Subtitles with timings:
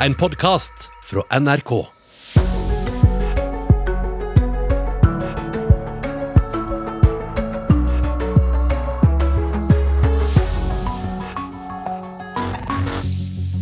[0.00, 1.70] en podkast fra NRK.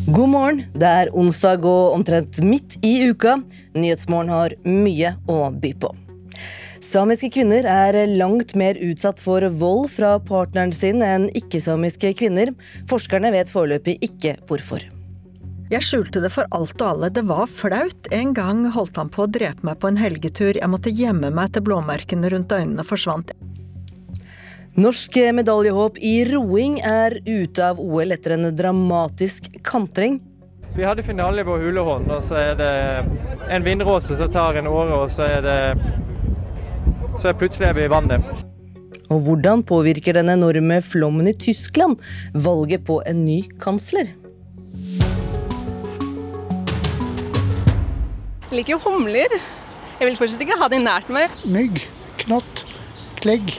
[0.06, 0.62] God morgen.
[0.74, 3.38] Det er onsdag og omtrent midt i uka.
[3.74, 5.92] Nyhetsmorgen har mye å by på.
[6.84, 12.52] Samiske kvinner er langt mer utsatt for vold fra partneren sin enn ikke-samiske kvinner.
[12.90, 14.93] Forskerne vet foreløpig ikke hvorfor.
[15.74, 18.06] Jeg skjulte det for alt og alle, det var flaut.
[18.14, 21.50] En gang holdt han på å drepe meg på en helgetur, jeg måtte gjemme meg
[21.56, 23.32] til blåmerkene rundt øynene forsvant.
[24.78, 30.20] Norsk medaljehåp i roing er ute av OL etter en dramatisk kantring.
[30.78, 32.72] Vi hadde finale på Hulehånd, og så er det
[33.50, 35.60] en vindråse som tar en åre, og så er det
[37.18, 38.22] Så er plutselig er vi i vannet.
[39.10, 41.98] Og hvordan påvirker den enorme flommen i Tyskland
[42.34, 44.10] valget på en ny kansler?
[48.56, 49.32] Liker jo humler.
[49.98, 51.32] Jeg vil fortsatt ikke ha de nært meg.
[51.46, 51.84] Mygg,
[52.24, 52.64] knott,
[53.20, 53.54] klegg,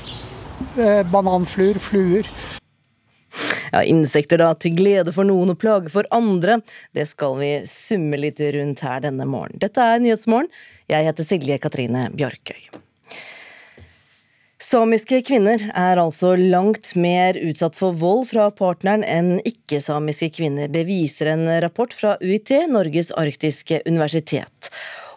[0.77, 2.29] eh, bananfluer, fluer.
[3.73, 6.61] Ja, Insekter da, til glede for noen og plage for andre.
[6.95, 9.59] Det skal vi summe litt rundt her denne morgenen.
[9.59, 10.51] Dette er Nyhetsmorgen.
[10.91, 12.84] Jeg heter Silje Katrine Bjarkøy.
[14.65, 20.71] Samiske kvinner er altså langt mer utsatt for vold fra partneren enn ikke-samiske kvinner.
[20.73, 24.71] Det viser en rapport fra UiT, Norges arktiske universitet.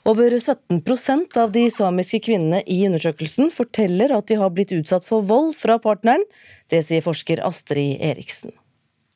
[0.08, 5.24] Over 17% av de samiske kvinnene i undersøkelsen forteller at de har blitt utsatt for
[5.24, 6.28] vold fra partneren.
[6.68, 8.52] Det sier forsker Astrid Eriksen.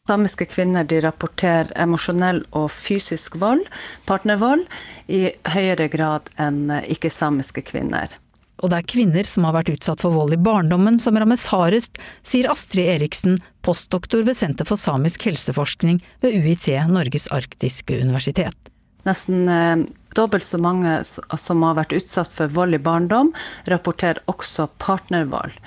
[0.09, 3.69] Samiske kvinner rapporterer emosjonell og fysisk vold,
[4.09, 4.65] partnervold,
[5.13, 8.17] i høyere grad enn ikke-samiske kvinner.
[8.63, 11.99] Og det er kvinner som har vært utsatt for vold i barndommen som rammes hardest,
[12.23, 18.57] sier Astrid Eriksen, postdoktor ved Senter for samisk helseforskning ved UiT, Norges arktiske universitet.
[19.03, 19.83] Nesten eh,
[20.15, 23.33] dobbelt så mange som har vært utsatt for vold i barndom,
[23.67, 25.59] rapporterer også partnervold,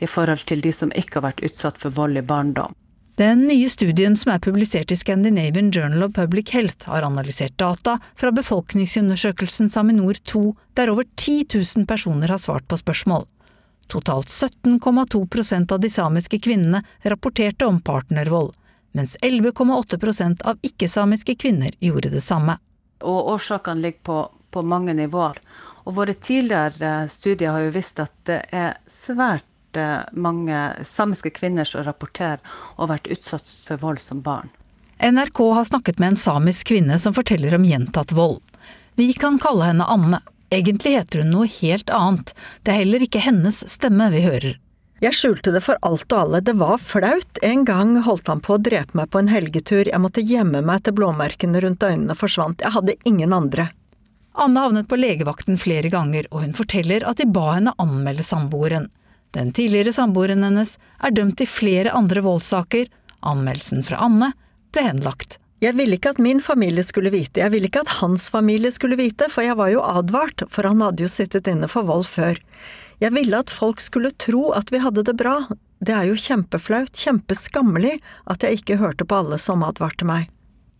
[0.00, 2.72] i forhold til de som ikke har vært utsatt for vold i barndom.
[3.18, 7.96] Den nye studien som er publisert i Scandinavian Journal of Public Health, har analysert data
[8.14, 10.42] fra befolkningsundersøkelsen Saminor 2,
[10.78, 13.26] der over 10 000 personer har svart på spørsmål.
[13.90, 18.52] Totalt 17,2% av de samiske kvinnene rapporterte om partnervold,
[18.94, 22.54] mens 11,8% av ikke-samiske kvinner gjorde det samme.
[23.02, 24.20] Og årsakene ligger på,
[24.54, 25.42] på mange nivåer.
[25.90, 29.47] Og våre tidligere studier har jo visst at det er svært
[30.12, 32.40] mange samiske kvinner som rapporterer
[32.76, 34.48] å ha vært utsatt for vold som barn.
[34.98, 38.40] NRK har snakket med en samisk kvinne som forteller om gjentatt vold.
[38.98, 40.20] Vi kan kalle henne Anne.
[40.50, 42.32] Egentlig heter hun noe helt annet.
[42.62, 44.56] Det er heller ikke hennes stemme vi hører.
[44.98, 47.38] Jeg skjulte det for alt og alle, det var flaut.
[47.46, 50.82] En gang holdt han på å drepe meg på en helgetur, jeg måtte gjemme meg
[50.82, 53.68] til blåmerkene rundt øynene forsvant, jeg hadde ingen andre.
[54.38, 58.90] Anne havnet på legevakten flere ganger, og hun forteller at de ba henne anmelde samboeren.
[59.36, 62.88] Den tidligere samboeren hennes er dømt i flere andre voldssaker.
[63.26, 64.32] Anmeldelsen fra Anne
[64.72, 65.38] ble henlagt.
[65.58, 68.98] Jeg ville ikke at min familie skulle vite, jeg ville ikke at hans familie skulle
[68.98, 72.38] vite, for jeg var jo advart, for han hadde jo sittet inne for vold før.
[73.02, 75.40] Jeg ville at folk skulle tro at vi hadde det bra.
[75.82, 77.96] Det er jo kjempeflaut, kjempeskammelig,
[78.30, 80.30] at jeg ikke hørte på alle som advarte meg.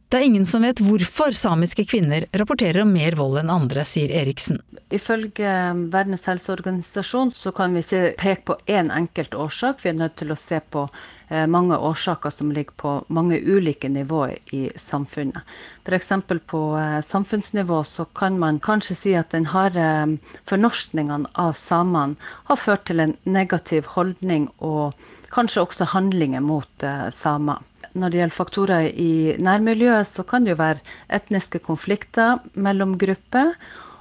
[0.09, 4.09] Det er ingen som vet hvorfor samiske kvinner rapporterer om mer vold enn andre, sier
[4.17, 4.63] Eriksen.
[4.89, 5.51] Ifølge
[5.93, 9.85] Verdens helseorganisasjon så kan vi ikke peke på én enkelt årsak.
[9.85, 10.87] Vi er nødt til å se på
[11.29, 15.45] eh, mange årsaker som ligger på mange ulike nivåer i samfunnet.
[15.85, 16.13] F.eks.
[16.49, 20.17] på eh, samfunnsnivå så kan man kanskje si at den harde
[20.49, 22.17] fornorskningene av samene
[22.49, 24.97] har ført til en negativ holdning og
[25.29, 27.61] kanskje også handlinger mot eh, samer
[27.99, 30.83] når det gjelder faktorer i nærmiljøet, så kan det jo være
[31.19, 33.55] etniske konflikter mellom grupper.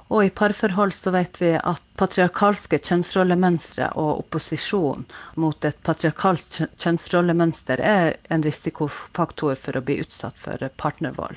[0.08, 5.04] Og i parforhold så vet vi at patriarkalske kjønnsrollemønstre og opposisjon
[5.36, 11.36] mot et patriarkalsk kjønnsrollemønster er en risikofaktor for å bli utsatt for partnervold.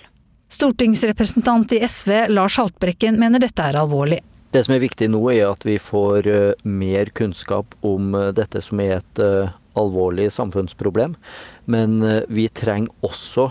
[0.52, 4.22] Stortingsrepresentant i SV Lars Haltbrekken mener dette er alvorlig.
[4.52, 8.60] Det som er viktig nå, er at vi får eh, mer kunnskap om eh, dette
[8.64, 11.16] som er et eh, alvorlig samfunnsproblem.
[11.72, 13.46] Men vi trenger også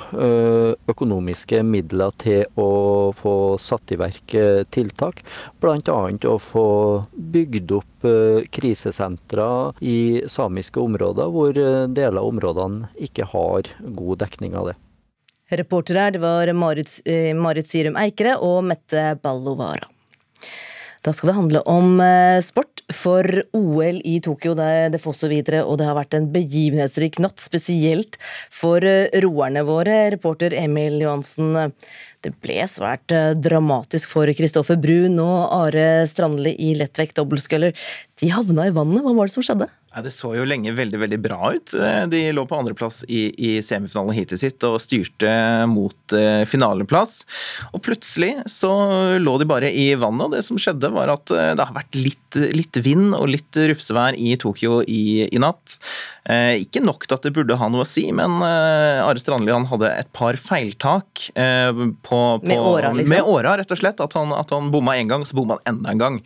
[0.90, 4.34] økonomiske midler til å få satt i verk
[4.74, 5.22] tiltak.
[5.62, 6.00] Bl.a.
[6.28, 6.66] å få
[7.14, 8.08] bygd opp
[8.52, 9.48] krisesentre
[9.80, 14.76] i samiske områder, hvor deler av områdene ikke har god dekning av det.
[15.50, 16.92] Reportere her det var Marit,
[17.34, 19.88] Marit Sirum Eikere og Mette Ballovara.
[21.00, 23.24] Da skal det handle om eh, sport for
[23.56, 24.52] OL i Tokyo.
[24.54, 28.18] Det får så videre, og det har vært en begivenhetsrik natt, spesielt
[28.52, 30.02] for eh, roerne våre.
[30.12, 31.72] Reporter Emil Johansen,
[32.20, 37.72] det ble svært eh, dramatisk for Kristoffer Brun og Are Strandli i lettvekt dobbeltsculler.
[38.20, 39.70] De havna i vannet, hva var det som skjedde?
[39.90, 41.72] Det så jo lenge veldig veldig bra ut.
[41.74, 45.30] Eh, de lå på andreplass i, i semifinalen hittil sitt og styrte
[45.66, 47.24] mot uh, finaleplass.
[47.74, 48.70] Og plutselig så
[49.18, 51.98] lå de bare i vannet, og det som skjedde var at uh, det har vært
[51.98, 55.80] litt, litt, vind og litt rufsevær i Tokyo i, i natt.
[56.30, 59.66] Eh, ikke nok til at det burde ha noe å si, men Are Strandli han
[59.66, 63.10] hadde et par feiltak på, på, med åra, liksom?
[63.10, 64.02] Med åra, rett og slett.
[64.04, 66.20] At han, at han bomma én gang, så bomma han enda en gang.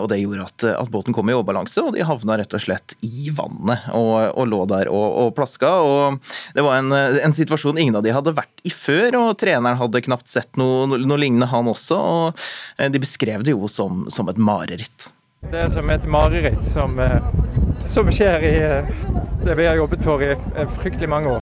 [0.00, 2.95] og det gjorde at, at båten kom i overbalanse, og de havna rett og slett
[3.04, 5.72] i vannet og, og lå der og, og, plaska.
[5.82, 6.20] og
[6.54, 10.04] Det var en, en, situasjon ingen av de hadde vært i før, og treneren hadde
[10.06, 11.98] knapt sett noe, noe lignende, han også.
[12.00, 12.44] og
[12.78, 15.10] eh, De beskrev det jo som, som et mareritt.
[15.46, 17.32] Det er som et mareritt som, eh,
[17.86, 18.94] som skjer i eh,
[19.44, 20.34] det vi har jobbet for i
[20.80, 21.45] fryktelig mange år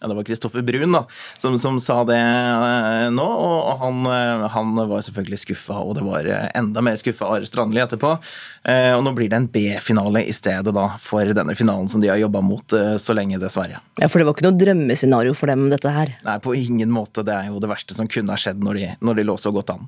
[0.00, 1.06] ja, det var Kristoffer Brun da,
[1.38, 3.24] som, som, sa det eh, nå.
[3.24, 7.48] Og han, eh, han var selvfølgelig skuffa, og det var eh, enda mer skuffa Are
[7.48, 8.12] Strandli etterpå.
[8.66, 12.18] Og nå blir det en B-finale i stedet da, for denne finalen som de har
[12.18, 13.78] jobba mot så lenge, dessverre.
[14.00, 16.16] Ja, For det var ikke noe drømmescenario for dem, dette her?
[16.26, 17.22] Nei, på ingen måte.
[17.26, 19.54] Det er jo det verste som kunne ha skjedd når de, når de lå så
[19.54, 19.86] godt an.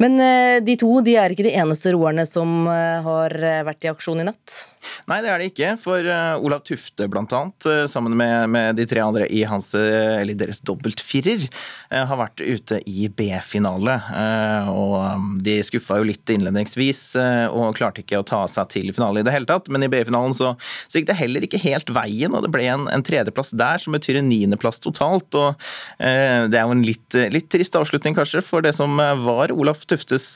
[0.00, 0.16] Men
[0.64, 3.34] de to de er ikke de eneste roerne som har
[3.68, 4.62] vært i aksjon i natt?
[5.10, 5.74] Nei, det er de ikke.
[5.82, 6.08] For
[6.42, 11.44] Olav Tufte blant annet, sammen med, med de tre andre i hans, eller deres dobbeltfirer
[11.46, 13.96] eh, har vært ute i B-finale.
[14.14, 18.70] Eh, og um, De skuffa jo litt innledningsvis eh, og klarte ikke å ta seg
[18.74, 19.70] til finale i det hele tatt.
[19.72, 20.54] Men i B-finalen så,
[20.86, 23.96] så, gikk det heller ikke helt veien, og det ble en, en tredjeplass der som
[23.96, 25.34] betyr en niendeplass totalt.
[25.38, 25.56] og
[25.98, 30.26] Det er jo en litt, litt, trist avslutning kanskje for det som var Olaf Tuftes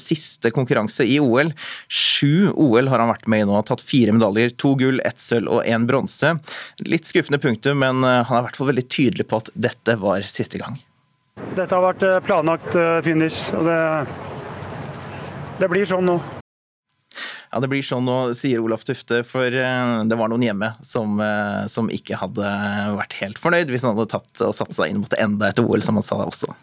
[0.00, 1.52] siste konkurranse i OL.
[1.90, 4.54] Sju OL har han vært med i nå, har tatt fire medaljer.
[4.60, 6.34] To gull, ett sølv og én bronse.
[6.88, 10.24] Litt skuffende punktum, men han har i hvert fall veldig tydelig på at dette var
[10.26, 10.78] siste gang.
[11.56, 13.80] Dette har vært eh, planlagt eh, finish, og det,
[15.60, 16.18] det blir sånn nå.
[17.50, 21.18] Ja, det blir sånn nå, sier Olaf Tufte, for eh, det var noen hjemme som,
[21.70, 22.52] som ikke hadde
[22.98, 25.82] vært helt fornøyd hvis han hadde tatt og satt seg inn mot enda et OL,
[25.82, 26.54] som han sa også.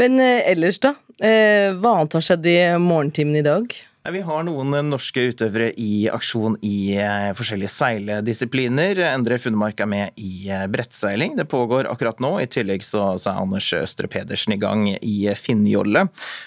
[0.00, 0.94] Men ellers, da?
[1.20, 3.74] Hva annet har skjedd i morgentimene i dag?
[4.08, 8.96] Vi har noen norske utøvere i aksjon i eh, forskjellige seiledisipliner.
[9.10, 11.34] Endre Funnemark er med i eh, brettseiling.
[11.36, 12.30] Det pågår akkurat nå.
[12.40, 16.06] I tillegg så, er Anders Østre Pedersen i gang i finnjolle.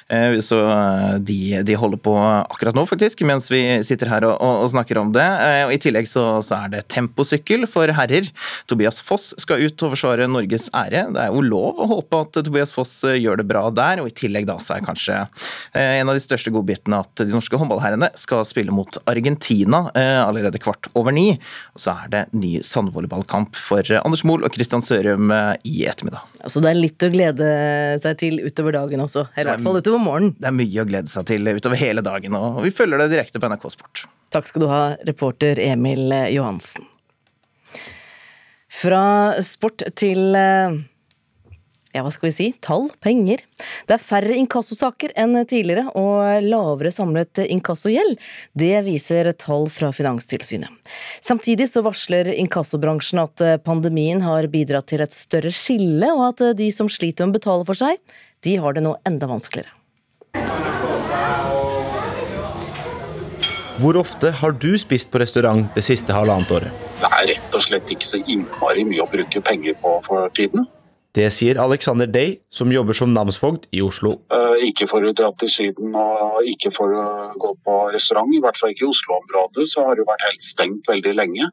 [0.10, 0.58] Eh, så
[1.22, 5.04] de, de, holder på akkurat nå, faktisk, mens vi sitter her og, og, og snakker
[5.04, 5.30] om det.
[5.68, 8.34] Og I tillegg så, så, er det temposykkel for herrer.
[8.66, 11.06] Tobias Foss skal ut og forsvare Norges ære.
[11.14, 14.18] Det er jo lov å håpe at Tobias Foss gjør det bra der, og i
[14.24, 15.22] tillegg da så er kanskje
[15.78, 20.88] en av de største godbitene at de håndballherrene skal spille mot Argentina eh, allerede kvart
[20.98, 21.34] over ni.
[21.74, 25.84] Og så er det ny sandvolleyballkamp for eh, Anders Mohl og Kristian Sørum eh, i
[25.90, 26.24] ettermiddag.
[26.44, 27.50] Altså det er litt å glede
[28.04, 30.38] seg til utover dagen også, eller i hvert fall utover morgenen.
[30.40, 33.44] Det er mye å glede seg til utover hele dagen, og vi følger det direkte
[33.44, 34.06] på NRK Sport.
[34.34, 36.88] Takk skal du ha, reporter Emil Johansen.
[38.74, 39.04] Fra
[39.46, 40.34] sport til
[41.94, 43.44] ja, hva skal vi si, tall, penger.
[43.88, 48.18] Det er færre inkassosaker enn tidligere og lavere samlet inkassogjeld.
[48.58, 50.74] Det viser tall fra Finanstilsynet.
[51.22, 56.72] Samtidig så varsler inkassobransjen at pandemien har bidratt til et større skille, og at de
[56.74, 58.02] som sliter med å betale for seg,
[58.44, 59.78] de har det nå enda vanskeligere.
[63.82, 66.86] Hvor ofte har du spist på restaurant det siste halvannet året?
[67.02, 70.68] Det er rett og slett ikke så innmari mye å bruke penger på for tiden.
[71.14, 74.16] Det sier Alexander Day, som jobber som namsfogd i Oslo.
[74.34, 77.06] Uh, ikke for å dra til Syden og ikke for å
[77.38, 80.90] gå på restaurant, i hvert fall ikke i Oslo-området, så har det vært helt stengt
[80.90, 81.52] veldig lenge.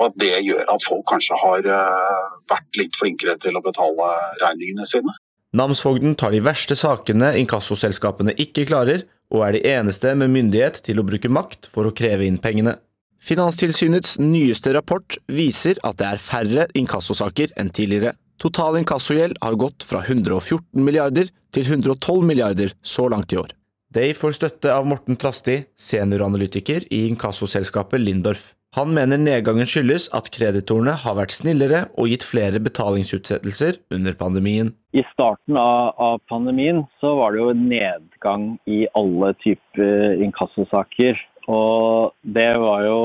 [0.00, 4.10] Og at det gjør at folk kanskje har uh, vært litt flinkere til å betale
[4.40, 5.12] regningene sine.
[5.56, 11.00] Namsfogden tar de verste sakene inkassoselskapene ikke klarer, og er de eneste med myndighet til
[11.00, 12.78] å bruke makt for å kreve inn pengene.
[13.26, 18.14] Finanstilsynets nyeste rapport viser at det er færre inkassosaker enn tidligere.
[18.42, 23.54] Total inkassogjeld har gått fra 114 milliarder til 112 milliarder så langt i år.
[23.96, 28.50] De får støtte av Morten Trasti, senioranalytiker i inkassoselskapet Lindorf.
[28.76, 34.74] Han mener nedgangen skyldes at kreditorene har vært snillere og gitt flere betalingsutsettelser under pandemien.
[34.92, 41.16] I starten av, av pandemien så var det jo nedgang i alle typer inkassosaker.
[41.48, 43.00] Og det var jo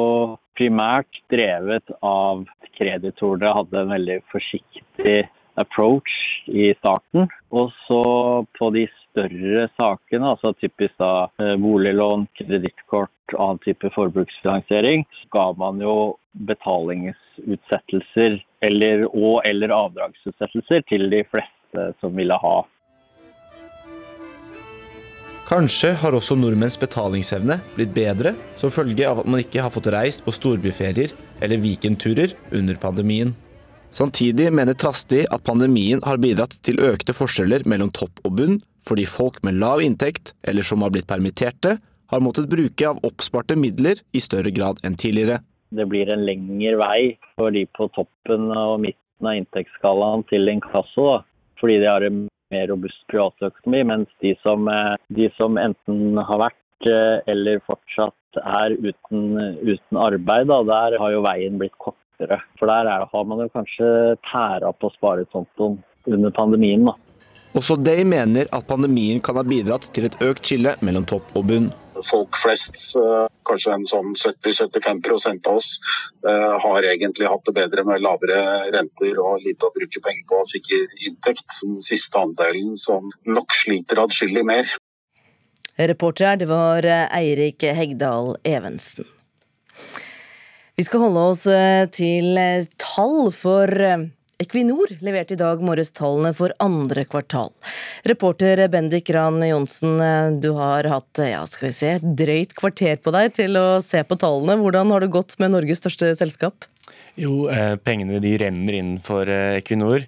[0.58, 2.46] primært drevet av
[2.78, 5.22] kreditorene hadde en veldig forsiktig
[5.60, 6.12] approach
[6.48, 7.28] i starten.
[7.52, 8.04] Og så
[8.58, 15.06] på de større sakene, altså typisk da eh, boliglån, kredittkort, annen type forbruksfinansiering,
[15.36, 15.96] ga man jo
[16.48, 22.58] betalingsutsettelser eller, og eller avdragsutsettelser til de fleste som ville ha.
[25.52, 29.90] Kanskje har også nordmenns betalingsevne blitt bedre som følge av at man ikke har fått
[29.92, 31.12] reist på storbyferier
[31.44, 33.34] eller weekendturer under pandemien.
[33.92, 39.04] Samtidig mener Trasti at pandemien har bidratt til økte forskjeller mellom topp og bunn, fordi
[39.04, 44.00] folk med lav inntekt, eller som har blitt permitterte, har måttet bruke av oppsparte midler
[44.16, 45.44] i større grad enn tidligere.
[45.76, 47.02] Det blir en lengre vei
[47.36, 51.24] for de på toppen og midten av inntektsskalaen til inkasso, da,
[51.60, 56.42] fordi de har en mer robust privatøkonomi, mens de som, eh, de som enten har
[56.48, 62.42] vært eh, eller fortsatt er uten, uten arbeid, da, der har jo veien blitt kortere.
[62.60, 66.86] For der er, har man jo kanskje tæra på sparekontoen under pandemien.
[66.86, 66.96] da.
[67.58, 71.50] Også de mener at pandemien kan ha bidratt til et økt skille mellom topp og
[71.50, 71.72] bunn.
[72.06, 75.80] Folk flest, eh, kanskje en sånn 70-75 av oss,
[76.28, 80.40] eh, har egentlig hatt det bedre med lavere renter og lite å bruke penger på
[80.40, 81.48] og sikker inntekt.
[81.64, 84.66] Den siste andelen som nok sliter adskillig mer.
[85.78, 89.06] Reporter her, det var eh, Eirik Hegdal Evensen.
[90.78, 91.44] Vi skal holde oss
[91.94, 92.40] til
[92.80, 93.68] tall, for
[94.42, 97.52] Equinor leverte i dag morges tallene for andre kvartal.
[98.10, 100.02] Reporter Bendik Gran Johnsen,
[100.42, 104.02] du har hatt ja, skal vi se, et drøyt kvarter på deg til å se
[104.02, 104.58] på tallene.
[104.64, 106.66] Hvordan har det gått med Norges største selskap?
[107.20, 107.46] Jo,
[107.86, 110.08] pengene de renner inn for Equinor.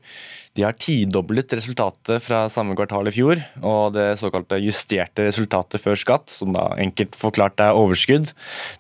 [0.54, 5.98] De har tidoblet resultatet fra samme kvartal i fjor, og det såkalte justerte resultatet før
[5.98, 8.30] skatt, som da enkelt forklart er overskudd,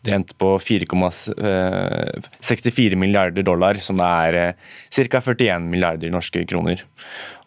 [0.05, 4.53] det endte på 4,64 milliarder dollar, som da er
[4.93, 5.17] ca.
[5.17, 6.85] 41 milliarder norske kroner.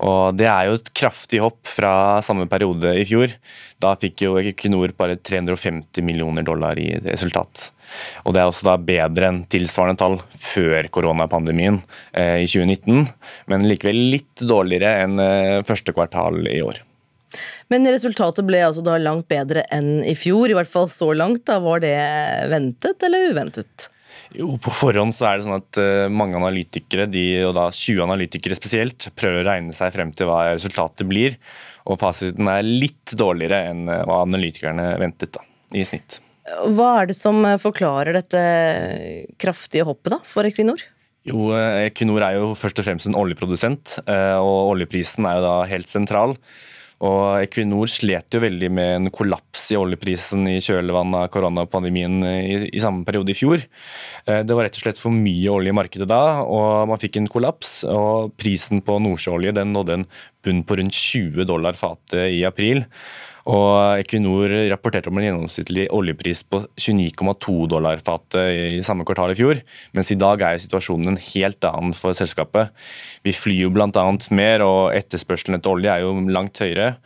[0.04, 3.32] Og Det er jo et kraftig hopp fra samme periode i fjor.
[3.80, 7.70] Da fikk jo Equinor bare 350 millioner dollar i resultat.
[8.24, 11.80] Og Det er også da bedre enn tilsvarende tall før koronapandemien
[12.12, 13.06] eh, i 2019,
[13.46, 16.82] men likevel litt dårligere enn eh, første kvartal i år.
[17.72, 21.44] Men resultatet ble altså da langt bedre enn i fjor, i hvert fall så langt.
[21.48, 21.98] da Var det
[22.52, 23.88] ventet eller uventet?
[24.36, 28.04] Jo, På forhånd så er det sånn at uh, mange analytikere, de, og da 20
[28.04, 31.38] analytikere spesielt, prøver å regne seg frem til hva resultatet blir.
[31.88, 36.20] Og fasiten er litt dårligere enn hva analytikerne ventet, da, i snitt.
[36.46, 38.42] Hva er det som forklarer dette
[39.40, 40.84] kraftige hoppet da, for Equinor?
[41.26, 45.46] Jo, eh, Equinor er jo først og fremst en oljeprodusent, eh, og oljeprisen er jo
[45.46, 46.36] da helt sentral.
[47.04, 52.56] Og Equinor slet jo veldig med en kollaps i oljeprisen i kjølvannet av koronapandemien i,
[52.70, 53.60] i, samme periode i fjor.
[54.24, 57.20] Eh, det var rett og slett for mye olje i markedet da, og man fikk
[57.20, 57.82] en kollaps.
[57.90, 60.08] Og prisen på nordsjøolje nådde en
[60.46, 62.86] bunn på rundt 20 dollar fatet i april.
[63.46, 69.38] Og Equinor rapporterte om en gjennomsnittlig oljepris på 29,2 dollar fatet i samme kvartal i
[69.38, 69.60] fjor,
[69.94, 72.74] mens i dag er situasjonen en helt annen for selskapet.
[73.22, 74.06] Vi flyr jo bl.a.
[74.34, 76.96] mer, og etterspørselen etter olje er jo langt høyere.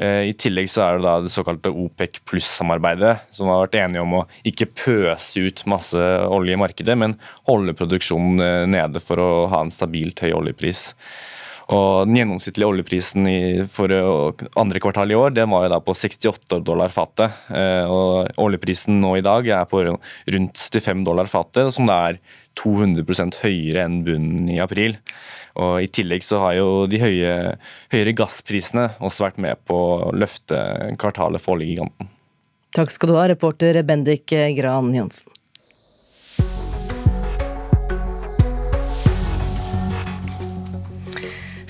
[0.00, 4.04] Eh, I tillegg så er det da det såkalte OPEC pluss-samarbeidet, som har vært enige
[4.06, 7.18] om å ikke pøse ut masse olje i markedet, men
[7.50, 10.92] holde produksjonen eh, nede for å ha en stabilt høy oljepris.
[11.70, 15.78] Og Den gjennomsnittlige oljeprisen i, for eh, andre kvartal i år den var jo da
[15.84, 17.36] på 68 dollar fatet.
[17.54, 22.20] Eh, og Oljeprisen nå i dag er på rundt 75 dollar fatet, som da er
[22.58, 24.98] 200% høyere enn bunnen i april.
[25.60, 27.34] Og I tillegg så har jo de høye,
[27.94, 30.58] høyere gassprisene også vært med på å løfte
[30.98, 32.10] kvartalet for oljegiganten.
[32.74, 35.30] Takk skal du ha, reporter Bendik Gran Johnsen.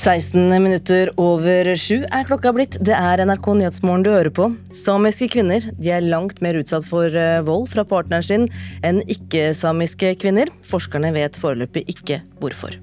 [0.00, 2.78] 16 minutter over sju er klokka blitt.
[2.80, 4.46] Det er NRK Nyhetsmorgen du hører på.
[4.72, 8.46] Samiske kvinner de er langt mer utsatt for eh, vold fra partneren sin
[8.86, 10.48] enn ikke-samiske kvinner.
[10.64, 12.78] Forskerne vet foreløpig ikke hvorfor.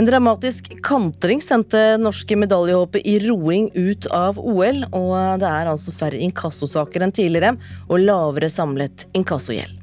[0.00, 4.86] En dramatisk kantring sendte norske medaljehåpet i roing ut av OL.
[4.96, 7.58] Og det er altså færre inkassosaker enn tidligere,
[7.92, 9.79] og lavere samlet inkassogjeld.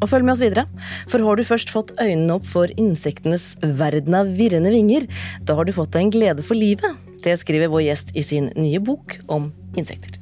[0.00, 0.64] Og følg med oss videre,
[1.10, 5.04] for har du først fått øynene opp for insektenes verden av virrende vinger,
[5.44, 6.96] da har du fått deg en glede for livet.
[7.20, 10.16] Det skriver vår gjest i sin nye bok om insekter.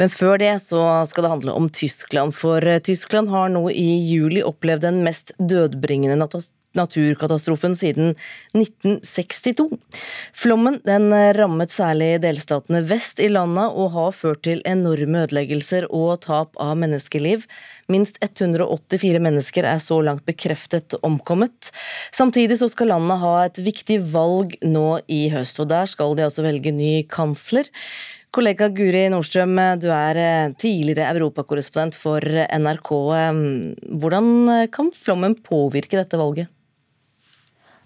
[0.00, 4.42] Men før det så skal det handle om Tyskland, for Tyskland har nå i juli
[4.42, 6.16] opplevd den mest dødbringende
[6.78, 8.14] naturkatastrofen siden
[8.54, 9.68] 1962.
[10.36, 16.20] Flommen den rammet særlig delstatene vest i landet og har ført til enorme ødeleggelser og
[16.26, 17.46] tap av menneskeliv.
[17.90, 21.72] Minst 184 mennesker er så langt bekreftet omkommet.
[22.14, 26.26] Samtidig så skal landet ha et viktig valg nå i høst, og der skal de
[26.28, 27.68] altså velge ny kansler.
[28.30, 32.92] Kollega Guri Nordstrøm, du er eh, tidligere europakorrespondent for NRK.
[33.98, 34.30] Hvordan
[34.70, 36.46] kan flommen påvirke dette valget?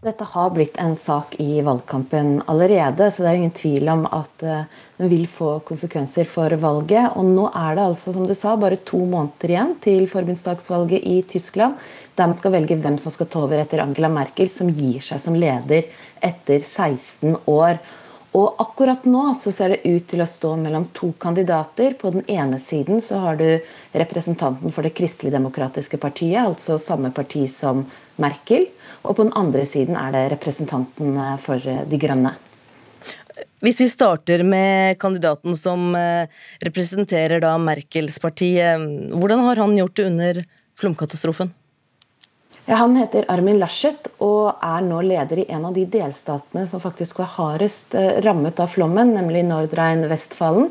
[0.05, 4.43] Dette har blitt en sak i valgkampen allerede, så det er ingen tvil om at
[4.45, 4.67] eh,
[4.99, 7.15] den vil få konsekvenser for valget.
[7.17, 11.23] Og nå er det altså, som du sa, bare to måneder igjen til forbundsdagsvalget i
[11.31, 11.81] Tyskland.
[12.21, 15.25] Der man skal velge hvem som skal ta over etter Angela Merkel, som gir seg
[15.25, 15.89] som leder
[16.21, 17.81] etter 16 år.
[18.37, 21.97] Og akkurat nå så ser det ut til å stå mellom to kandidater.
[21.97, 23.47] På den ene siden så har du
[23.95, 27.87] representanten for Det kristelig-demokratiske partiet, altså samme parti som
[28.21, 28.69] Merkel.
[29.05, 32.35] Og på den andre siden er det representanten eh, for eh, De grønne.
[33.65, 36.31] Hvis vi starter med kandidaten som eh,
[36.65, 38.55] representerer da Merkels parti,
[39.13, 40.41] hvordan har han gjort det under
[40.81, 41.53] flomkatastrofen?
[42.65, 46.81] Ja, han heter Armin Laschet og er nå leder i en av de delstatene som
[46.81, 47.93] faktisk var hardest
[48.25, 50.71] rammet av flommen, nemlig Nordrhein-Westfalen.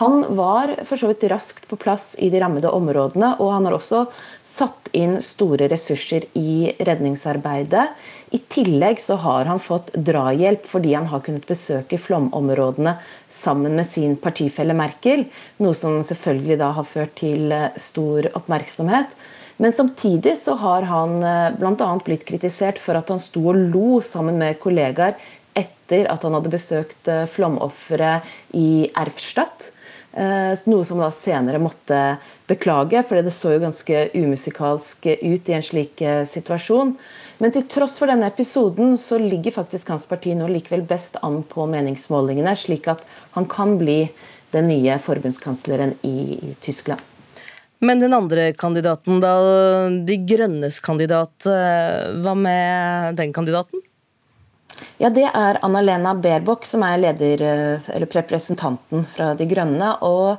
[0.00, 3.76] Han var for så vidt raskt på plass i de rammede områdene, og han har
[3.76, 4.06] også
[4.48, 7.84] satt inn store ressurser i redningsarbeidet.
[8.32, 12.94] I tillegg så har han fått drahjelp fordi han har kunnet besøke flomområdene
[13.32, 15.26] sammen med sin partifelle Merkel,
[15.60, 19.12] noe som selvfølgelig da har ført til eh, stor oppmerksomhet.
[19.60, 21.90] Men samtidig så har han eh, bl.a.
[22.04, 25.20] blitt kritisert for at han sto og lo sammen med kollegaer
[25.52, 28.22] etter at han hadde besøkt eh, flomofre
[28.56, 29.74] i Erfstadt.
[30.12, 31.98] Eh, noe som da senere måtte
[32.50, 36.96] beklage, for det så jo ganske umusikalsk ut i en slik situasjon.
[37.40, 41.40] Men til tross for denne episoden så ligger faktisk hans parti nå likevel best an
[41.48, 43.02] på meningsmålingene, slik at
[43.34, 44.04] han kan bli
[44.52, 47.00] den nye forbundskansleren i Tyskland.
[47.82, 49.32] Men den andre kandidaten, da,
[50.06, 53.82] De Grønnes kandidat, eh, hva med den kandidaten?
[54.98, 59.96] Ja, Det er Anna-Lena Baerbock som er leder, eh, representanten fra De Grønne.
[60.02, 60.38] og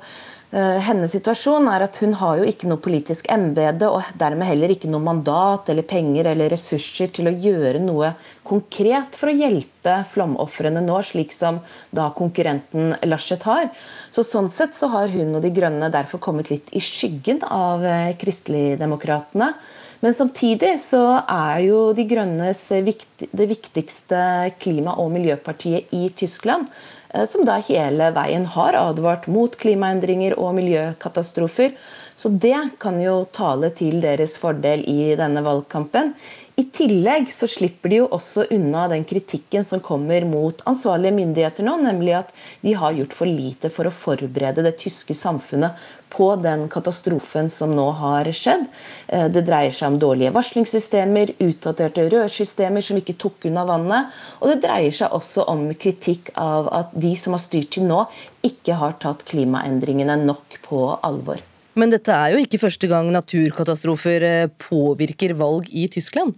[0.53, 4.69] Eh, hennes situasjon er at hun har jo ikke noe politisk embete og dermed heller
[4.69, 8.11] ikke noe mandat eller penger eller ressurser til å gjøre noe
[8.45, 11.57] konkret for å hjelpe flomofrene nå, slik som
[11.89, 13.71] da konkurrenten Laschet har.
[14.13, 17.81] Så Sånn sett så har hun og De Grønne derfor kommet litt i skyggen av
[17.81, 19.55] eh, Kristeligdemokratene.
[20.03, 24.19] Men samtidig så er jo De Grønnes det viktigste
[24.59, 26.67] klima- og miljøpartiet i Tyskland.
[27.13, 31.77] Eh, som da hele veien har advart mot klimaendringer og miljøkatastrofer.
[32.17, 36.13] Så det kan jo tale til deres fordel i denne valgkampen.
[36.55, 41.65] I tillegg så slipper de jo også unna den kritikken som kommer mot ansvarlige myndigheter
[41.65, 45.79] nå, nemlig at de har gjort for lite for å forberede det tyske samfunnet
[46.13, 48.67] på den katastrofen som nå har skjedd.
[49.07, 54.13] Eh, det dreier seg om dårlige varslingssystemer, utdaterte rørsystemer som ikke tok unna vannet.
[54.41, 58.03] Og det dreier seg også om kritikk av at de som har styrt til nå,
[58.45, 61.41] ikke har tatt klimaendringene nok på alvor.
[61.79, 66.37] Men dette er jo ikke første gang naturkatastrofer eh, påvirker valg i Tyskland?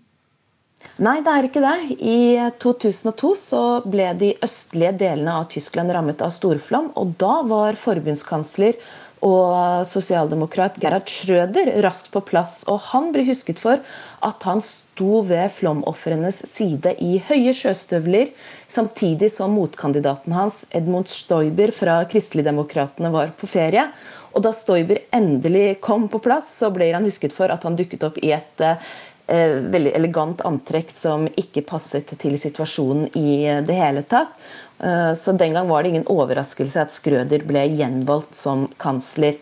[1.02, 1.98] Nei, det er ikke det.
[2.00, 2.20] I
[2.62, 6.94] 2002 så ble de østlige delene av Tyskland rammet av storflom.
[6.96, 8.78] og Da var forbundskansler
[9.26, 12.64] og sosialdemokrat Gerhard Schrøder raskt på plass.
[12.70, 13.82] og Han ble husket for
[14.26, 18.32] at han sto ved flomofrenes side i høye sjøstøvler,
[18.68, 23.90] samtidig som motkandidaten hans, Edmund Stoiber fra Kristeligdemokratene, var på ferie.
[24.36, 28.04] Og Da Stoiber endelig kom på plass, så ble han husket for at han dukket
[28.04, 34.04] opp i et eh, veldig elegant antrekk som ikke passet til situasjonen i det hele
[34.04, 34.36] tatt.
[34.84, 39.40] Eh, så den gang var det ingen overraskelse at Skrøder ble gjenvalgt som kansler.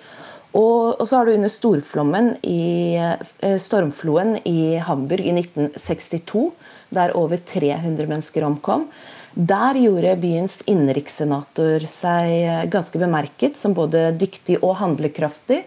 [0.54, 6.46] Og, og så har du under storflommen i eh, stormfloen i Hamburg i 1962,
[6.94, 8.86] der over 300 mennesker omkom.
[9.34, 15.64] Der gjorde byens innenrikssenator seg ganske bemerket som både dyktig og handlekraftig.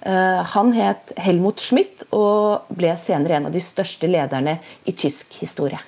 [0.00, 4.56] Eh, han het Helmut Schmidt og ble senere en av de største lederne
[4.88, 5.80] i tysk historie.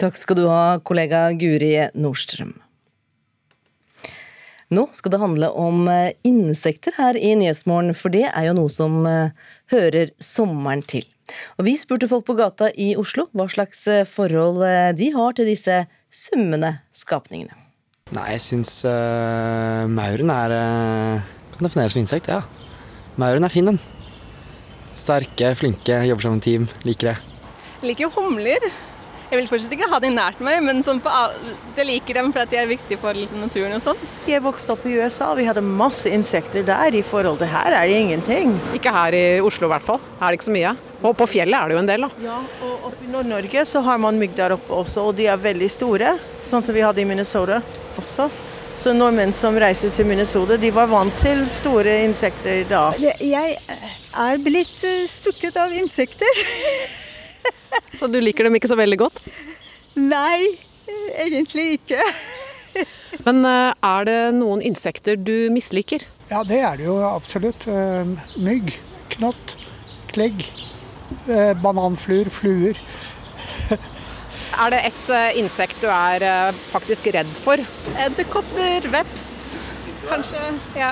[0.00, 2.54] Takk skal du ha, kollega Guri Nordstrøm.
[4.72, 8.72] Nå skal det handle om eh, insekter her i Nyhetsmorgen, for det er jo noe
[8.72, 9.36] som eh,
[9.72, 11.04] hører sommeren til.
[11.58, 14.64] Og Vi spurte folk på gata i Oslo hva slags forhold
[14.98, 17.54] de har til disse summende skapningene.
[18.16, 21.26] Nei, jeg syns uh, mauren er uh,
[21.58, 22.40] kan defineres som insekt, ja.
[23.18, 23.80] Mauren er fin, den.
[24.94, 26.68] Sterke, flinke, jobber som en team.
[26.86, 27.16] Liker det.
[27.82, 28.62] Liker jo humler.
[29.28, 31.12] Jeg vil fortsatt ikke ha de nært meg, men sånn på,
[31.76, 34.04] jeg liker dem for de er viktige for liksom, naturen og sånt.
[34.28, 36.96] Jeg vokste opp i USA, vi hadde masse insekter der.
[36.96, 38.54] I forhold til her er det ingenting.
[38.76, 40.00] Ikke her i Oslo i hvert fall.
[40.16, 40.72] Her er det ikke så mye.
[41.02, 42.10] Og på fjellet er det jo en del, da.
[42.24, 45.42] Ja, og oppe i Nord-Norge så har man mygg der oppe også, og de er
[45.42, 46.14] veldig store.
[46.48, 47.60] Sånn som vi hadde i Minnesota
[48.00, 48.30] også.
[48.78, 52.86] Så nordmenn som reiser til Minnesota, de var vant til store insekter da.
[52.96, 56.42] Jeg er blitt eh, stukket av insekter.
[57.98, 59.22] Så du liker dem ikke så veldig godt?
[59.98, 60.58] Nei,
[61.18, 62.02] egentlig ikke.
[63.26, 66.04] Men eh, er det noen insekter du misliker?
[66.30, 67.66] Ja, det er det jo absolutt.
[67.70, 68.74] Eh, mygg,
[69.16, 69.54] knott,
[70.12, 70.44] klegg,
[71.26, 72.80] eh, bananfluer, fluer.
[74.58, 76.24] Er det et insekt du er
[76.72, 77.60] faktisk redd for?
[78.02, 79.26] Edderkopper, veps,
[80.08, 80.40] kanskje.
[80.74, 80.88] Ja.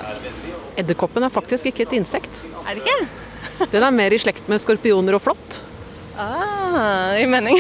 [0.79, 2.45] Edderkoppen er faktisk ikke et insekt.
[2.63, 3.67] Er det ikke?
[3.73, 5.59] Den er mer i slekt med skorpioner og flått.
[6.19, 7.59] Ah, i mening.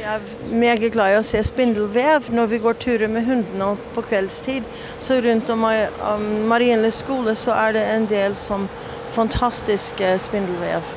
[0.00, 4.02] jeg er meget glad i å se spindelvev når vi går turer med hundene på
[4.04, 4.66] kveldstid.
[5.00, 5.64] Så rundt om
[6.50, 8.66] Marienlyst skole så er det en del som
[9.16, 10.92] fantastiske spindelvev.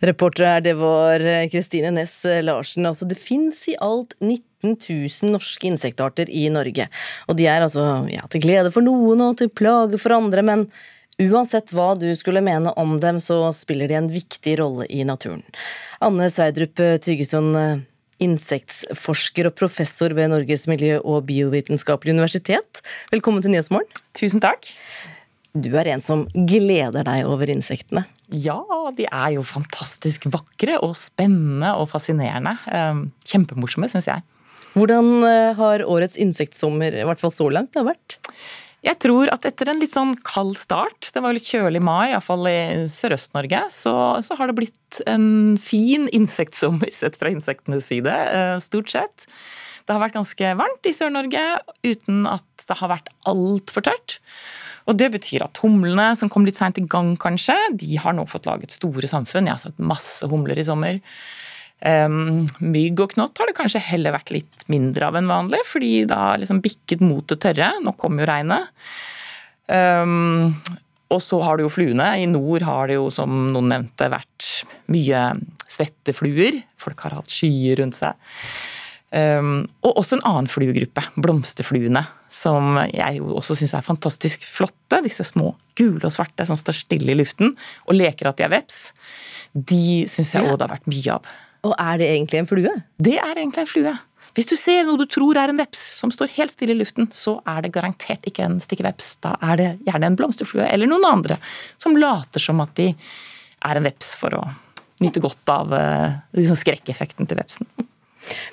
[0.00, 2.88] Reporter her, det var Kristine Næss Larsen.
[2.88, 6.88] Altså, det fins i alt 19 000 norske insektarter i Norge.
[7.28, 10.64] Og de er altså ja, til glede for noen og til plage for andre, men
[11.20, 15.42] Uansett hva du skulle mene om dem, så spiller de en viktig rolle i naturen.
[16.00, 17.52] Anne Sverdrup Tygeson,
[18.20, 22.82] insektforsker og professor ved Norges miljø- og biovitenskapelige universitet.
[23.12, 24.02] Velkommen til Nyhetsmorgen.
[24.16, 24.68] Tusen takk.
[25.50, 28.04] Du er en som gleder deg over insektene.
[28.30, 28.60] Ja,
[28.94, 32.54] de er jo fantastisk vakre og spennende og fascinerende.
[32.70, 34.22] Ehm, kjempemorsomme, syns jeg.
[34.76, 38.20] Hvordan eh, har årets insektsommer, i hvert fall så langt, det har vært?
[38.80, 42.48] Jeg tror at etter en litt sånn kald start, det var litt kjølig mai, iallfall
[42.48, 48.56] i Sørøst-Norge, så, så, har det blitt en fin insektsommer sett fra insektenes side, eh,
[48.64, 49.28] stort sett.
[49.84, 51.44] Det har vært ganske varmt i Sør-Norge
[51.84, 54.20] uten at det har vært altfor tørt.
[54.88, 58.24] Og Det betyr at humlene, som kom litt seint i gang, kanskje, de har nå
[58.30, 59.46] fått laget store samfunn.
[59.50, 61.02] Jeg har sett masse humler i sommer.
[61.80, 66.04] Um, mygg og knott har det kanskje heller vært litt mindre av enn vanlig, fordi
[66.08, 67.72] det har liksom bikket mot det tørre.
[67.80, 68.68] Nå kommer jo regnet.
[69.70, 70.52] Um,
[71.10, 72.12] og så har du jo fluene.
[72.20, 74.50] I nord har det jo, som noen nevnte, vært
[74.92, 75.24] mye
[75.70, 76.60] svettefluer.
[76.78, 78.14] Folk har hatt skyer rundt seg.
[79.10, 85.00] Um, og også en annen fluegruppe, blomsterfluene, som jeg jo også syns er fantastisk flotte.
[85.02, 87.56] Disse små gule og svarte som står stille i luften
[87.88, 88.90] og leker at de er veps.
[89.50, 91.32] De syns jeg òg det har vært mye av.
[91.66, 92.72] Og er det egentlig en flue?
[92.98, 93.96] Det er egentlig en flue.
[94.36, 97.08] Hvis du ser noe du tror er en veps som står helt stille i luften,
[97.12, 99.16] så er det garantert ikke en stikkeveps.
[99.26, 101.40] Da er det gjerne en blomsterflue eller noen andre
[101.74, 104.44] som later som at de er en veps for å
[105.02, 105.72] nyte godt av
[106.36, 107.68] liksom skrekkeffekten til vepsen.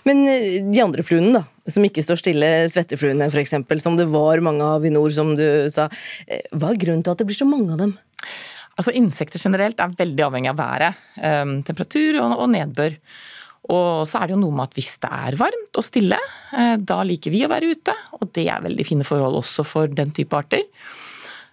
[0.07, 4.43] Men eh, de andre fluene, da, som ikke står stille, svettefluene f.eks., som det var
[4.45, 5.89] mange av i nord, som du sa.
[6.27, 7.97] Eh, hva er grunnen til at det blir så mange av dem?
[8.77, 12.99] Altså Insekter generelt er veldig avhengig av været, um, temperatur og, og, nedbør.
[13.73, 16.19] Og så er det jo noe med at hvis det er varmt og stille,
[16.53, 17.95] uh, da liker vi å være ute.
[18.19, 20.63] Og det er veldig fine forhold også for den type arter.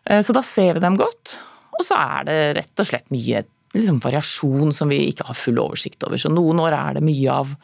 [0.04, 1.38] Uh, så da ser vi dem godt.
[1.74, 3.42] Og så er det rett og slett mye
[3.74, 6.20] liksom, variasjon som vi ikke har full oversikt over.
[6.20, 7.54] Så noen år er det mye av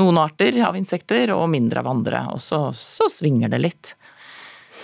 [0.00, 2.24] noen arter av insekter, og mindre av andre.
[2.34, 3.92] Og så, så svinger det litt.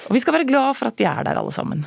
[0.09, 1.83] Og vi skal være glad for at de er der alle sammen.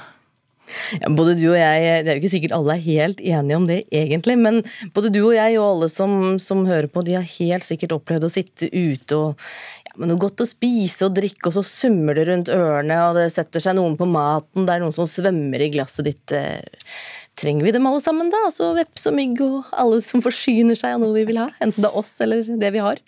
[1.01, 3.67] Ja, både du og jeg, Det er jo ikke sikkert alle er helt enige om
[3.69, 4.62] det egentlig, men
[4.95, 8.27] både du og jeg og alle som, som hører på, de har helt sikkert opplevd
[8.27, 9.47] å sitte ute og
[9.88, 13.19] ja, med noe godt å spise og drikke, og så summer det rundt ørene, og
[13.19, 16.36] det setter seg noen på maten, det er noen som svømmer i glasset ditt.
[16.36, 16.62] Eh,
[17.39, 18.43] trenger vi dem alle sammen, da?
[18.47, 21.49] Altså veps og mygg og alle som forsyner seg av noe vi vil ha?
[21.63, 23.01] Enten det er oss eller det vi har.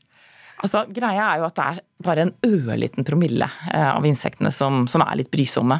[0.63, 4.85] Altså, Greia er jo at det er bare en ørliten promille eh, av insektene som,
[4.87, 5.79] som er litt brysomme.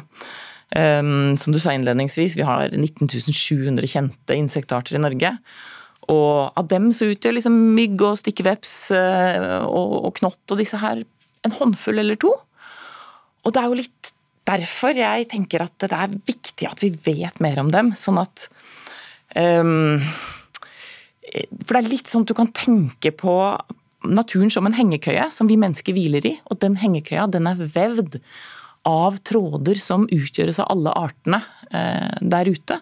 [0.74, 5.30] Um, som du sa innledningsvis, vi har 19.700 kjente insektarter i Norge.
[6.10, 11.04] Og av dem så utgjør liksom mygg og stikkeveps og, og, knott og disse her
[11.44, 12.32] en håndfull eller to.
[13.44, 14.10] Og det er jo litt
[14.44, 18.48] derfor jeg tenker at det er viktig at vi vet mer om dem, sånn at
[19.38, 20.02] um,
[21.62, 23.36] For det er litt sånn at du kan tenke på
[24.04, 28.18] naturen som en hengekøye som vi mennesker hviler i, og den hengekøya den er vevd
[28.88, 32.80] av tråder som utgjøres av alle artene eh, der ute.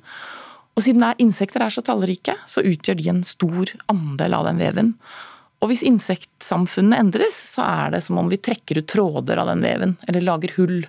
[0.72, 4.62] Og siden er insekter er så tallrike, så utgjør de en stor andel av den
[4.62, 4.94] veven.
[5.62, 9.62] Og hvis insektsamfunnet endres, så er det som om vi trekker ut tråder av den
[9.62, 10.80] veven, eller lager hull.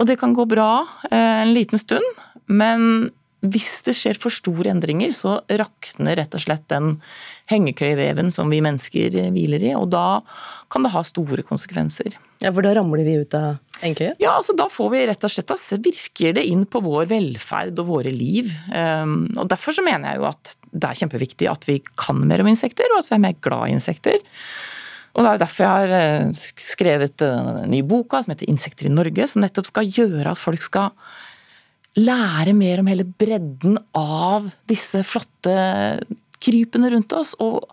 [0.00, 4.72] Og det kan gå bra eh, en liten stund, men hvis det skjer for store
[4.74, 6.98] endringer, så rakner rett og slett den
[7.50, 10.20] hengekøyeveven som vi mennesker hviler i, og da
[10.72, 12.18] kan det ha store konsekvenser.
[12.40, 14.14] Ja, For da ramler vi ut av hengekøya?
[14.20, 17.80] Ja, altså da får vi rett og slett, da virker det inn på vår velferd
[17.82, 18.52] og våre liv.
[18.72, 22.44] Um, og Derfor så mener jeg jo at det er kjempeviktig at vi kan mer
[22.44, 24.20] om insekter, og at vi er mer glad i insekter.
[25.10, 26.28] Og Det er derfor jeg har eh,
[26.64, 30.62] skrevet en nye boka som heter 'Insekter i Norge', som nettopp skal gjøre at folk
[30.62, 30.92] skal
[31.98, 35.54] lære mer om hele bredden av disse flotte
[36.40, 37.34] krypene rundt oss.
[37.38, 37.68] og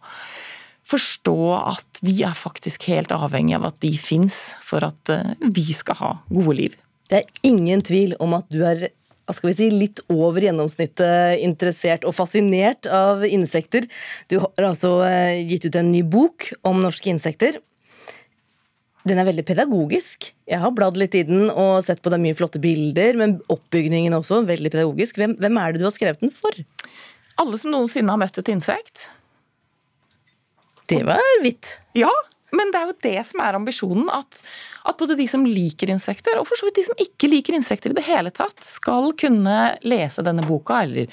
[0.87, 5.65] forstå at vi er faktisk helt avhengig av at de fins for at eh, vi
[5.75, 6.77] skal ha gode liv.
[7.11, 8.89] Det er ingen tvil om at du er
[9.35, 13.83] skal vi si, litt over gjennomsnittet interessert og fascinert av insekter.
[14.31, 17.59] Du har altså eh, gitt ut en ny bok om norske insekter.
[19.07, 20.31] Den er veldig pedagogisk.
[20.49, 24.15] Jeg har bladd litt i den og sett på det mye flotte bilder, men oppbygningen
[24.17, 25.19] også veldig pedagogisk.
[25.21, 26.57] Hvem, hvem er det du har skrevet den for?
[27.37, 29.05] Alle som noensinne har møtt et insekt.
[30.89, 31.77] Det var hvitt.
[31.97, 32.11] Ja,
[32.55, 34.07] men det er jo det som er ambisjonen.
[34.13, 34.39] At,
[34.87, 37.93] at, både de som liker insekter, og for så vidt de som ikke liker insekter
[37.93, 41.11] i det hele tatt, skal kunne lese denne boka, eller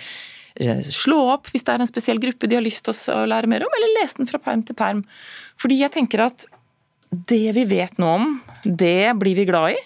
[0.54, 3.50] eh, slå opp hvis det er en spesiell gruppe de har lyst til å lære
[3.50, 5.02] mer om, eller lese den fra perm til perm.
[5.60, 6.46] Fordi jeg tenker at
[7.28, 8.30] det vi vet nå om,
[8.64, 9.80] det blir vi glad i.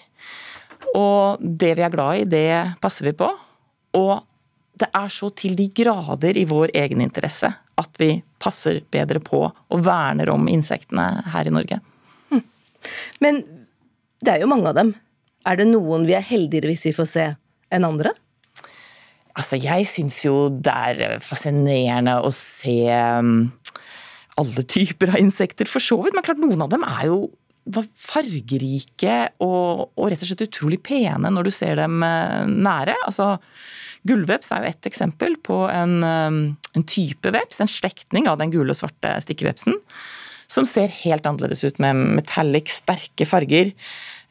[0.97, 2.49] Og det vi er glad i, det
[2.81, 3.29] passer vi på.
[3.99, 4.15] Og
[4.79, 9.41] det er så til de grader i vår egen interesse at vi passer bedre på
[9.49, 11.79] og verner om insektene her i Norge.
[12.31, 12.43] Hm.
[13.23, 13.43] Men
[14.23, 14.93] det er jo mange av dem.
[15.47, 17.27] Er det noen vi er heldigere hvis vi får se
[17.73, 18.13] enn andre?
[19.39, 23.49] Altså, jeg syns jo det er fascinerende å se hm,
[24.39, 26.15] alle typer av insekter, for så vidt.
[26.17, 27.21] Men klart, noen av dem er jo
[27.69, 32.95] fargerike og, og rett og slett utrolig pene når du ser dem eh, nære.
[33.05, 33.35] Altså,
[34.07, 36.39] Gullveps er jo ett eksempel på en, um,
[36.77, 39.75] en type veps, en slektning av den gule og svarte stikkevepsen.
[40.49, 43.73] Som ser helt annerledes ut med metallic, sterke farger.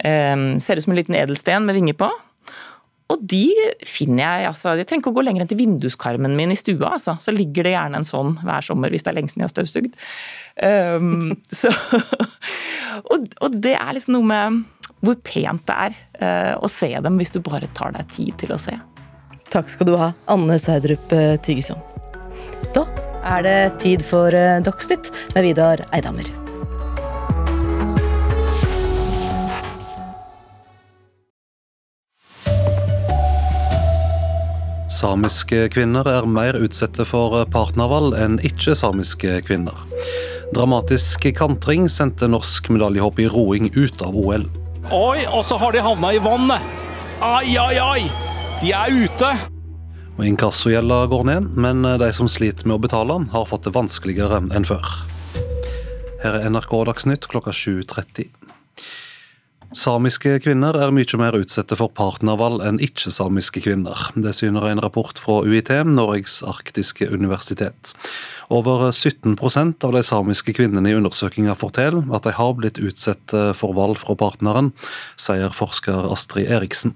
[0.03, 2.09] Um, ser ut som en liten edelsten med vinger på.
[3.09, 3.47] Og de
[3.88, 6.94] finner jeg altså, Jeg trenger ikke å gå lenger enn til vinduskarmen min i stua.
[6.99, 7.16] Altså.
[7.23, 9.57] Så ligger det gjerne en sånn hver sommer hvis det er lenge siden jeg har
[9.57, 9.99] støvsugd.
[10.59, 11.37] Um,
[13.12, 14.57] og, og, det er liksom noe med
[15.07, 18.57] hvor pent det er uh, å se dem hvis du bare tar deg tid til
[18.57, 18.75] å se.
[19.55, 21.79] Takk skal du ha, Anne Sverdrup eh, Tygeson.
[22.75, 22.85] Da
[23.37, 26.48] er det tid for eh, Dagsnytt med Vidar Eidhammer.
[34.99, 39.77] Samiske kvinner er mer utsatte for partnervalg enn ikke-samiske kvinner.
[40.57, 44.49] Dramatisk kantring sendte norsk medaljehopp i roing ut av OL.
[44.91, 46.65] Oi, og så har de havna i vannet!
[47.23, 48.09] Ai, ai, ai!
[48.59, 49.31] De er ute!
[50.17, 54.43] Og Inkassogjelda går ned, men de som sliter med å betale, har fått det vanskeligere
[54.51, 54.83] enn før.
[56.25, 58.33] Her er NRK Dagsnytt klokka 7.30.
[59.76, 64.00] Samiske kvinner er mye mer utsatte for partnervalg enn ikke-samiske kvinner.
[64.16, 67.92] Det syner en rapport fra UiT, Norges arktiske universitet.
[68.48, 73.76] Over 17% av de samiske kvinnene i undersøkelsen forteller at de har blitt utsatt for
[73.76, 74.72] valg fra partneren,
[75.20, 76.94] sier forsker Astrid Eriksen.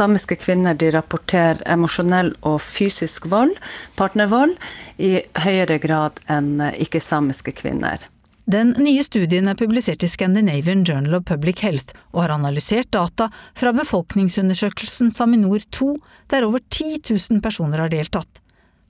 [0.00, 3.52] Samiske kvinner rapporterer emosjonell og fysisk vold,
[3.98, 4.56] partnervold,
[4.96, 8.08] i høyere grad enn ikke-samiske kvinner.
[8.50, 13.28] Den nye studien er publisert i Scandinavian Journal of Public Health og har analysert data
[13.54, 15.90] fra befolkningsundersøkelsen Saminor 2,
[16.32, 18.40] der over 10 000 personer har deltatt.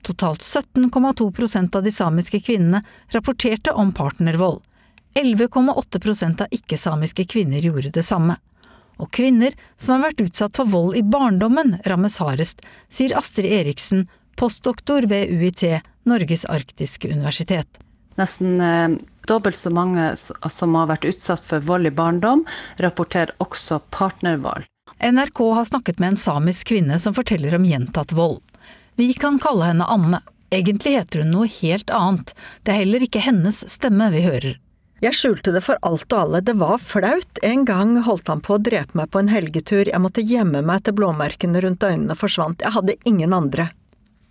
[0.01, 2.81] Totalt 17,2% av de samiske kvinnene
[3.13, 4.63] rapporterte om partnervold.
[5.13, 8.39] 11,8% av ikke-samiske kvinner gjorde det samme
[9.01, 12.61] og kvinner som har vært utsatt for vold i barndommen, rammes hardest,
[12.93, 15.63] sier Astrid Eriksen, postdoktor ved UiT,
[16.05, 17.81] Norges arktiske universitet.
[18.19, 18.97] Nesten eh,
[19.27, 22.43] dobbelt så mange som har vært utsatt for vold i barndom,
[22.81, 24.67] rapporterer også partnervold.
[25.01, 28.41] NRK har snakket med en samisk kvinne som forteller om gjentatt vold.
[28.99, 30.19] Vi kan kalle henne Anne.
[30.51, 32.33] Egentlig heter hun noe helt annet.
[32.61, 34.59] Det er heller ikke hennes stemme vi hører.
[35.01, 37.39] Jeg skjulte det for alt og alle, det var flaut.
[37.41, 40.83] En gang holdt han på å drepe meg på en helgetur, jeg måtte gjemme meg
[40.85, 43.71] til blåmerkene rundt øynene forsvant, jeg hadde ingen andre.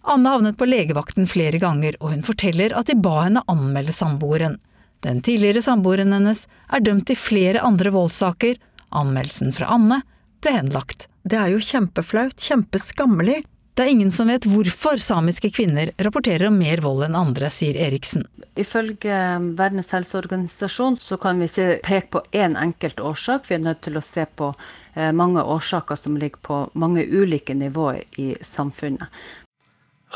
[0.02, 4.58] Anne havnet på legevakten flere ganger, og hun forteller at de ba henne anmelde samboeren.
[5.04, 8.58] Den tidligere samboeren hennes er dømt i flere andre voldssaker.
[8.90, 10.02] Anmeldelsen fra Anne
[10.40, 11.08] ble henlagt.
[11.24, 13.42] Det er jo kjempeflaut, kjempeskammelig.
[13.74, 17.78] Det er ingen som vet hvorfor samiske kvinner rapporterer om mer vold enn andre, sier
[17.80, 18.26] Eriksen.
[18.58, 19.14] Ifølge
[19.56, 23.46] Verdens helseorganisasjon så kan vi ikke peke på én enkelt årsak.
[23.48, 24.50] Vi er nødt til å se på
[24.94, 29.08] eh, mange årsaker som ligger på mange ulike nivåer i samfunnet.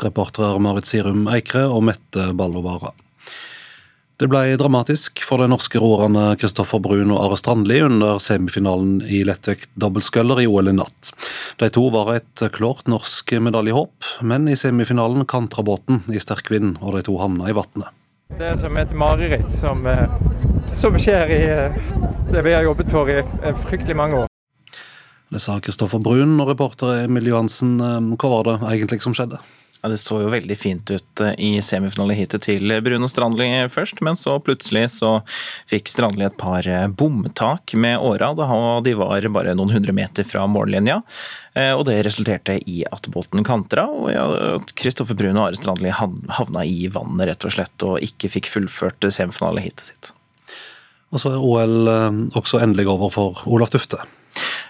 [0.03, 2.91] Reportere Marit Sirum Eikre og Mette Ballovara.
[4.15, 9.25] Det ble dramatisk for de norske roerne Kristoffer Brun og Are Strandli under semifinalen i
[9.27, 11.11] lettvekt dobbeltsculler i OL i natt.
[11.59, 16.77] De to var et klart norsk medaljehåp, men i semifinalen kantra båten i sterk vind,
[16.79, 17.91] og de to havna i vannet.
[18.39, 20.15] Det er som et mareritt som, eh,
[20.79, 21.75] som skjer i eh,
[22.31, 23.19] det vi har jobbet for i
[23.67, 24.31] fryktelig mange år.
[25.27, 29.43] Det sa Kristoffer Brun, og reporter Emil Johansen, eh, hva var det egentlig som skjedde?
[29.81, 34.17] Ja, Det så jo veldig fint ut eh, i semifinaleheatet til Bruno Strandli først, men
[34.17, 35.19] så plutselig så
[35.69, 38.31] fikk Strandli et par eh, bomtak med åra.
[38.81, 41.01] De var bare noen hundre meter fra mållinja.
[41.53, 45.93] Eh, og det resulterte i at båten kantra, og at Kristoffer Brun og Are Strandli
[45.93, 50.13] havna i vannet rett og slett, og ikke fikk fullført semifinaleheatet sitt.
[51.13, 51.89] Og så er OL
[52.35, 54.01] også endelig over for Olaf Tufte.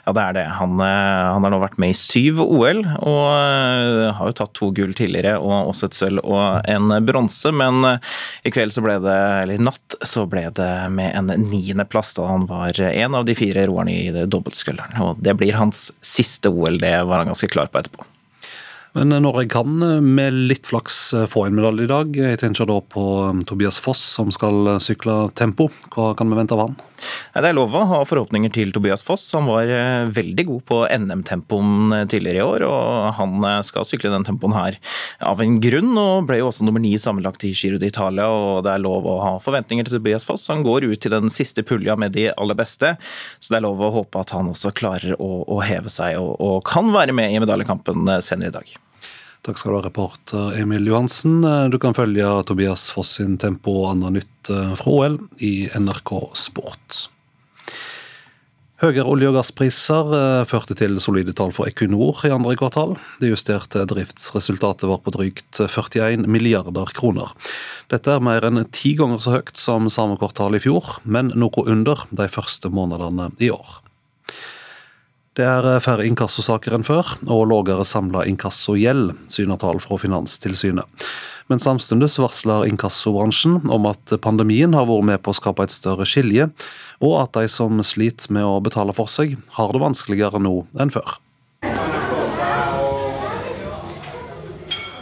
[0.05, 0.43] Ja, det er det.
[0.59, 4.53] Han, eh, han, har nå vært med i syv OL, og eh, har jo tatt
[4.57, 7.49] to gull tidligere, og også et sølv og en bronse.
[7.49, 8.11] Men eh,
[8.45, 12.29] i kveld så ble det, eller i natt, så ble det med en niendeplass da
[12.29, 15.01] han var en av de fire roerne i dobbeltskulderen.
[15.01, 18.05] Og det blir hans siste OL, det var han ganske klar på etterpå.
[18.95, 19.69] Men Norge kan
[20.15, 22.15] med litt flaks få en medalje i dag.
[22.15, 23.05] Jeg tenker da på
[23.47, 25.67] Tobias Foss som skal sykle tempo.
[25.91, 26.77] Hva kan vi vente av han?
[27.35, 29.25] Det er lov å ha forhåpninger til Tobias Foss.
[29.35, 33.87] Han var eh, veldig god på NM-tempoen eh, tidligere i år, og han eh, skal
[33.87, 34.79] sykle den tempoen her
[35.27, 38.75] av en grunn, og ble jo også nummer ni sammenlagt i Giro d'Italia, og det
[38.75, 40.47] er lov å ha forventninger til Tobias Foss.
[40.53, 42.95] Han går ut til den siste pulja med de aller beste,
[43.39, 46.35] så det er lov å håpe at han også klarer å, å heve seg og,
[46.39, 48.75] og kan være med i medaljekampen senere i dag.
[49.45, 51.43] Takk skal du ha, reporter Emil Johansen.
[51.69, 56.13] Du kan følge Tobias Foss sin tempo og annet nytt eh, fra OL i NRK
[56.33, 57.03] Sport.
[58.81, 62.97] Høyere olje- og gasspriser eh, førte til solide tall for Equinor i andre kvartal.
[63.21, 67.37] Det justerte driftsresultatet var på drygt 41 milliarder kroner.
[67.93, 71.69] Dette er mer enn ti ganger så høyt som samme kvartal i fjor, men noe
[71.69, 73.84] under de første månedene i år.
[75.35, 81.07] Det er eh, færre inkassosaker enn før, og lavere samla inkassogjeld, syner tall fra Finanstilsynet.
[81.51, 86.07] Men samtidig varsler inkassobransjen om at pandemien har vært med på å skape et større
[86.07, 86.47] skilje,
[87.03, 90.93] og at de som sliter med å betale for seg, har det vanskeligere nå enn
[90.95, 91.19] før.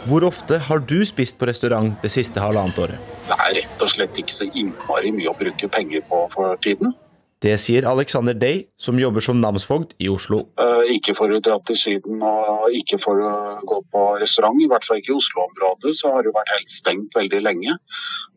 [0.04, 3.14] Hvor ofte har du spist på restaurant det siste halvannet året?
[3.30, 6.92] Det er rett og slett ikke så innmari mye å bruke penger på for tiden.
[7.44, 10.46] Det sier Alexander Day, som jobber som namsfogd i Oslo.
[10.56, 13.34] Uh, ikke for å dra til Syden og ikke for å
[13.68, 17.18] gå på restaurant, i hvert fall ikke i Oslo-området, så har det vært helt stengt
[17.18, 17.76] veldig lenge.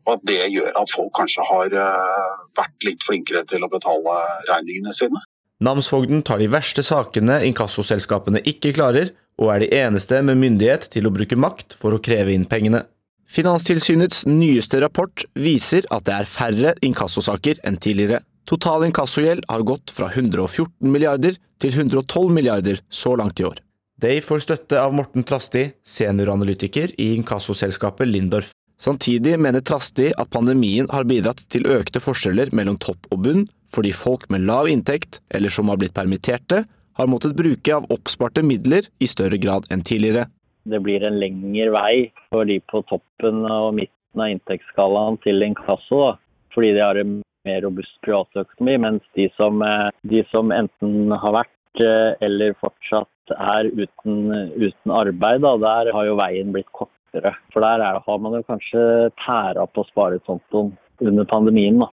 [0.03, 4.19] Og at det gjør at folk kanskje har uh, vært litt flinkere til å betale
[4.51, 5.23] regningene sine.
[5.63, 11.07] Namsfogden tar de verste sakene inkassoselskapene ikke klarer, og er de eneste med myndighet til
[11.07, 12.83] å bruke makt for å kreve inn pengene.
[13.31, 18.25] Finanstilsynets nyeste rapport viser at det er færre inkassosaker enn tidligere.
[18.47, 23.57] Total inkassogjeld har gått fra 114 milliarder til 112 milliarder så langt i år.
[23.99, 28.53] Day får støtte av Morten Trasti, senioranalytiker i inkassoselskapet Lindorf.
[28.79, 33.91] Samtidig mener Trasti at pandemien har bidratt til økte forskjeller mellom topp og bunn, fordi
[33.91, 36.63] folk med lav inntekt, eller som har blitt permitterte,
[36.97, 40.29] har måttet bruke av oppsparte midler i større grad enn tidligere.
[40.63, 41.93] Det blir en lengre vei
[42.31, 46.13] for de på toppen og midten av inntektsskalaen til inkasso, da.
[46.55, 51.35] fordi de har en mer robust privatøkonomi, mens de som, eh, de som enten har
[51.41, 57.33] vært eh, eller fortsatt er uten, uten arbeid, da, der har jo veien blitt kortere.
[57.53, 58.83] For der er, har man jo kanskje
[59.25, 61.83] tæra på sparekontoen under pandemien.
[61.83, 61.91] da.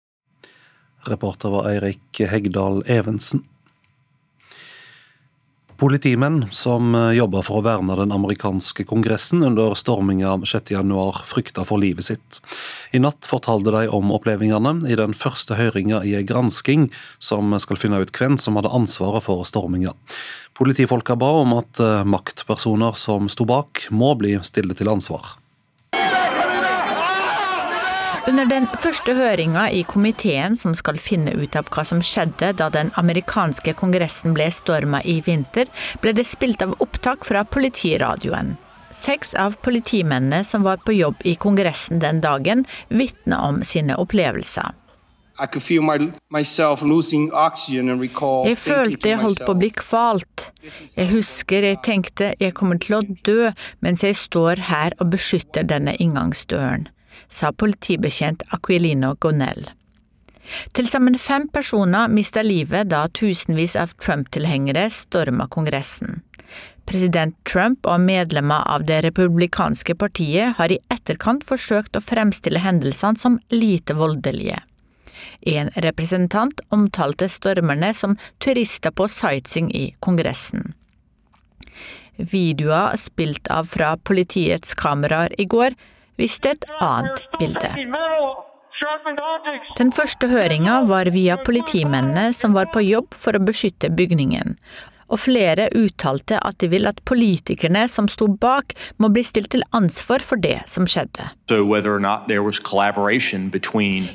[1.08, 3.44] Reporter var Eirik Hegdal Evensen.
[5.80, 11.80] Politimenn som jobba jobber for å verne den amerikanske kongressen under storminga 6.1, frykta for
[11.80, 12.40] livet sitt.
[12.92, 17.80] I natt fortalte de om opplevelsene i den første høringa i ei gransking som skal
[17.80, 19.94] finne ut hvem som hadde ansvaret for storminga.
[20.52, 25.39] Politifolka ba om at eh, maktpersoner som sto bak, må bli stille til ansvar.
[28.28, 32.68] Under den første høringa i komiteen som skal finne ut av hva som skjedde da
[32.72, 35.70] den amerikanske kongressen ble storma i vinter,
[36.02, 38.56] ble det spilt av opptak fra politiradioen.
[38.92, 44.74] Seks av politimennene som var på jobb i Kongressen den dagen, vitna om sine opplevelser.
[45.40, 45.62] Jeg
[48.60, 50.50] følte jeg holdt på å bli kvalt.
[50.98, 55.64] Jeg husker jeg tenkte jeg kommer til å dø mens jeg står her og beskytter
[55.70, 56.90] denne inngangsdøren,
[57.30, 59.68] sa politibetjent Aquilino Gonell.
[60.74, 66.22] Til sammen fem personer mista livet da tusenvis av Trump-tilhengere storma Kongressen.
[66.90, 73.20] President Trump og medlemmer av det republikanske partiet har i etterkant forsøkt å fremstille hendelsene
[73.20, 74.58] som lite voldelige.
[75.46, 80.72] En representant omtalte stormerne som turister på sightseeing i Kongressen.
[82.16, 85.78] Videoer spilt av fra politiets kameraer i går
[86.20, 87.72] viste et annet bilde.
[89.76, 94.56] Den første høringa var via politimennene som var på jobb for å beskytte bygningen,
[95.10, 99.64] og flere uttalte at de vil at politikerne som sto bak, må bli stilt til
[99.76, 101.26] ansvar for det som skjedde.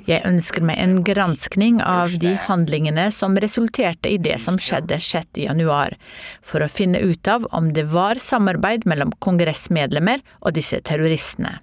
[0.07, 5.99] Jeg ønsker meg en granskning av de handlingene som resulterte i det som skjedde 6.1,
[6.41, 11.59] for å finne ut av om det var samarbeid mellom kongressmedlemmer og disse terroristene.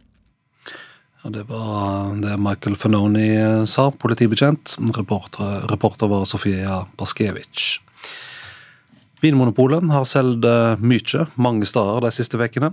[1.22, 3.30] Det var det Michael Fanoni
[3.66, 4.76] sa, politibetjent.
[4.96, 7.78] Reporter, reporter var Sofia Baskevich.
[9.22, 12.72] Vinmonopolet har solgt eh, mye mange steder de siste ukene.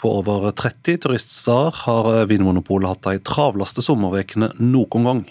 [0.00, 5.22] På over 30 turiststeder har eh, Vinmonopolet hatt de travleste sommerukene noen gang.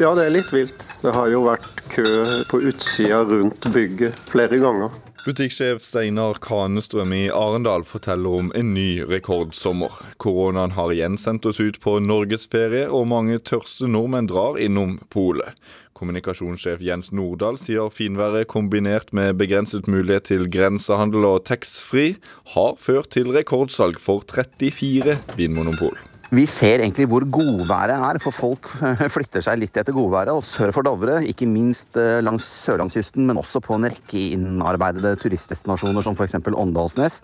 [0.00, 0.86] Ja, det er litt vilt.
[1.02, 2.06] Det har jo vært kø
[2.48, 4.96] på utsida rundt bygget flere ganger.
[5.20, 9.92] Butikksjef Steinar Kanestrøm i Arendal forteller om en ny rekordsommer.
[10.16, 15.52] Koronaen har igjen sendt oss ut på norgesferie, og mange tørste nordmenn drar innom polet.
[16.00, 22.16] Kommunikasjonssjef Jens Nordahl sier finværet kombinert med begrenset mulighet til grensehandel og taxfree
[22.54, 26.00] har ført til rekordsalg for 34 vinmonopol.
[26.30, 28.68] Vi ser egentlig hvor godværet er, for folk
[29.16, 30.30] flytter seg litt etter godværet.
[30.30, 35.16] Og sør for Dovre, ikke minst eh, langs sørlandskysten, men også på en rekke innarbeidede
[35.24, 36.38] turistdestinasjoner som f.eks.
[36.54, 37.18] Åndalsnes,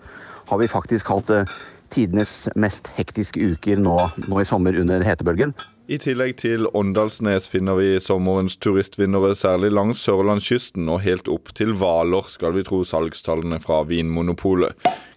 [0.51, 1.55] har vi faktisk hatt eh,
[1.95, 3.95] tidenes mest hektiske uker nå,
[4.27, 5.55] nå i sommer under hetebølgen.
[5.87, 11.71] I tillegg til Åndalsnes finner vi sommerens turistvinnere særlig langs sørlandskysten, og helt opp til
[11.79, 14.75] Hvaler skal vi tro salgstallene fra Vinmonopolet.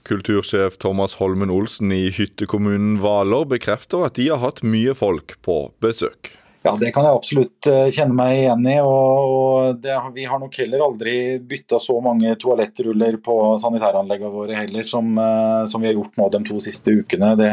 [0.08, 5.62] Kultursjef Thomas Holmen Olsen i hyttekommunen Hvaler bekrefter at de har hatt mye folk på
[5.84, 6.32] besøk.
[6.62, 8.76] Ja, Det kan jeg absolutt eh, kjenne meg igjen i.
[8.84, 14.84] og det, Vi har nok heller aldri bytta så mange toalettruller på sanitæranleggene våre heller,
[14.84, 17.32] som, eh, som, vi har gjort nå de to siste ukene.
[17.40, 17.48] Det,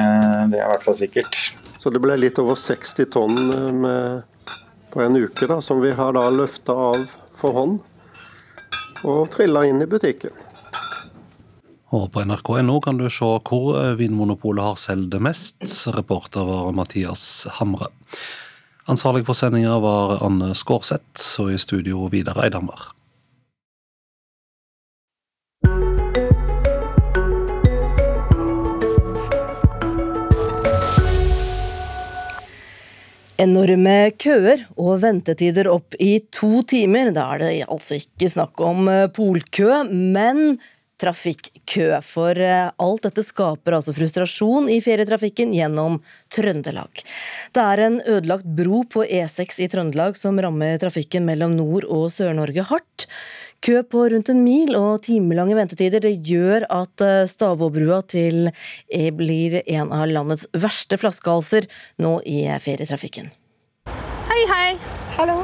[0.52, 1.40] det er i hvert fall sikkert.
[1.80, 4.58] Så det ble litt over 60 tonn eh, med,
[4.92, 7.80] på en uke, da, som vi har da løfta av for hånd
[9.08, 10.34] og trilla inn i butikken.
[11.96, 15.64] Og på nrk.no kan du se hvor eh, Vinmonopolet har solgt mest.
[15.96, 17.88] Reporter var Mathias Hamre.
[18.92, 22.90] Ansvarlig for sendinga var Anne Skårseth, og i studio Vidar Eidhammer.
[33.38, 37.14] Enorme køer og ventetider opp i to timer.
[37.16, 40.58] Da er det altså ikke snakk om eh, polkø, men
[41.68, 42.02] trafikkø.
[42.02, 47.04] For eh, alt dette skaper altså frustrasjon i ferietrafikken gjennom Trøndelag.
[47.54, 52.10] Det er en ødelagt bro på E6 i Trøndelag som rammer trafikken mellom Nord- og
[52.12, 53.08] Sør-Norge hardt.
[53.60, 58.52] Kø på rundt en mil og timelange ventetider det gjør at eh, Stavåbrua til
[58.94, 63.32] E blir en av landets verste flaskehalser nå i ferietrafikken.
[64.30, 64.72] Hei, hei.
[65.18, 65.42] Hallo.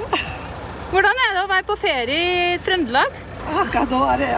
[0.94, 3.33] Hvordan er det å være på ferie i Trøndelag?
[3.52, 4.30] Akkurat da er det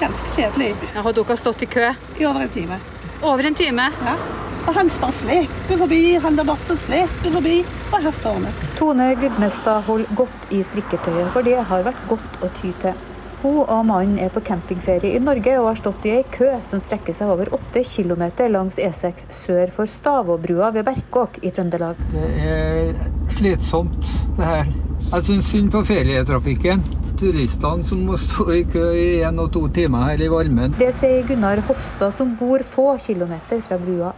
[0.00, 0.72] ganske kjedelig.
[0.94, 1.90] Ja, har dere stått i kø?
[2.18, 2.80] I over en time.
[3.22, 3.90] Over en time?
[4.04, 4.16] Ja.
[4.64, 7.58] Og han bare sleper forbi, han der borte sleper forbi,
[7.92, 8.52] og her står vi.
[8.78, 12.96] Tone Gudmestad holder godt i strikketøyet, for det har vært godt å ty til.
[13.44, 16.80] Hun og mannen er på campingferie i Norge og har stått i ei kø som
[16.80, 22.00] strekker seg over åtte km langs E6 sør for Stavåbrua ved Berkåk i Trøndelag.
[22.14, 22.94] Det er
[23.36, 24.72] slitsomt, det her.
[25.10, 26.80] Jeg syns synd på ferietrafikken.
[27.20, 30.80] Turistene som må stå i kø i en og to timer her i varmen.
[30.80, 34.16] Det sier Gunnar Hofstad, som bor få kilometer fra brua.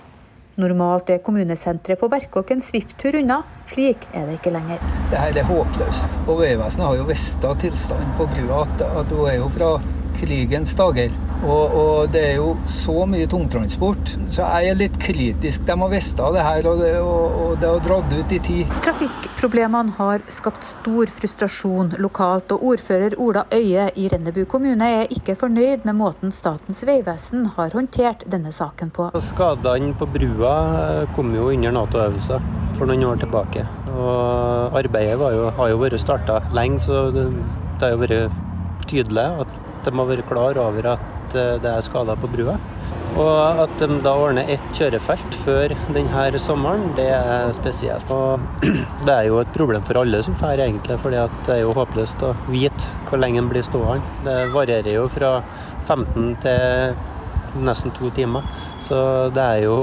[0.56, 3.42] Normalt er kommunesenteret på Berkåk en svipptur unna.
[3.68, 4.80] Slik er det ikke lenger.
[5.10, 6.06] Det her er håpløst.
[6.24, 9.74] Og Vegvesenet har jo visst tilstanden på brua at, at hun er jo fra
[10.20, 11.14] krigens dager.
[11.44, 15.66] Og, og, det er jo så mye tungtransport, så jeg er litt kritisk.
[15.68, 18.72] De har visst det her, og det, og, og det har dratt ut i tid.
[18.86, 25.36] Trafikkproblemene har skapt stor frustrasjon lokalt, og ordfører Ola Øye i Rennebu kommune er ikke
[25.38, 29.10] fornøyd med måten Statens vegvesen har håndtert denne saken på.
[29.22, 30.56] Skadene på brua
[31.16, 32.48] kom jo under Nato-øvelser
[32.78, 33.66] for noen år tilbake.
[33.92, 37.28] Og arbeidet jo, har jo vært starta lenge, så det,
[37.76, 38.42] det har jo vært
[38.86, 39.54] tydelig at
[39.86, 42.56] de har vært klar over at det er skader på brua.
[43.16, 48.10] Og at de da ordner ett kjørefelt før denne sommeren, det er spesielt.
[48.12, 48.42] Og
[49.06, 52.24] det er jo et problem for alle som drar, egentlig, for det er jo håpløst
[52.26, 54.04] å vite hvor lenge en blir stående.
[54.26, 55.38] Det varierer jo fra
[55.86, 58.44] 15 til nesten to timer.
[58.84, 58.98] Så
[59.34, 59.76] det er jo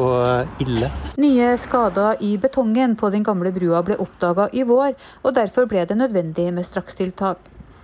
[0.63, 0.91] ille.
[1.19, 4.93] Nye skader i betongen på den gamle brua ble oppdaga i vår,
[5.25, 7.41] og derfor ble det nødvendig med strakstiltak.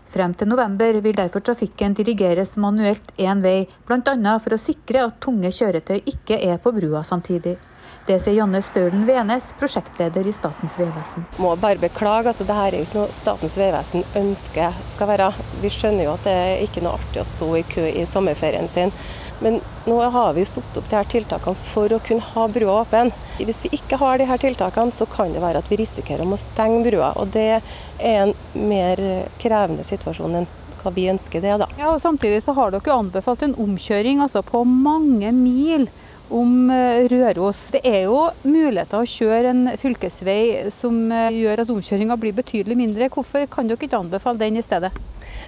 [0.09, 4.37] Frem til november vil derfor trafikken dirigeres manuelt én vei, bl.a.
[4.41, 7.59] for å sikre at tunge kjøretøy ikke er på brua samtidig.
[8.07, 11.27] Det sier Janne Stølen Venes, prosjektleder i Statens vegvesen.
[11.37, 15.29] Må bare beklage, altså, dette er ikke noe Statens vegvesen ønsker skal være.
[15.61, 18.69] Vi skjønner jo at det er ikke noe artig å stå i kø i sommerferien
[18.73, 18.93] sin.
[19.39, 23.11] Men nå har vi satt opp de her tiltakene for å kunne ha brua åpen.
[23.39, 26.39] Hvis vi ikke har de her tiltakene, så kan det være at vi risikerer å
[26.39, 27.13] stenge brua.
[27.19, 28.99] Og det er en mer
[29.39, 31.67] krevende situasjon enn hva vi ønsker det, da.
[31.79, 35.89] Ja, og Samtidig så har dere anbefalt en omkjøring altså på mange mil
[36.29, 37.69] om eh, Røros.
[37.73, 42.77] Det er jo muligheter å kjøre en fylkesvei som eh, gjør at omkjøringa blir betydelig
[42.77, 43.09] mindre.
[43.13, 44.93] Hvorfor kan dere ikke anbefale den i stedet?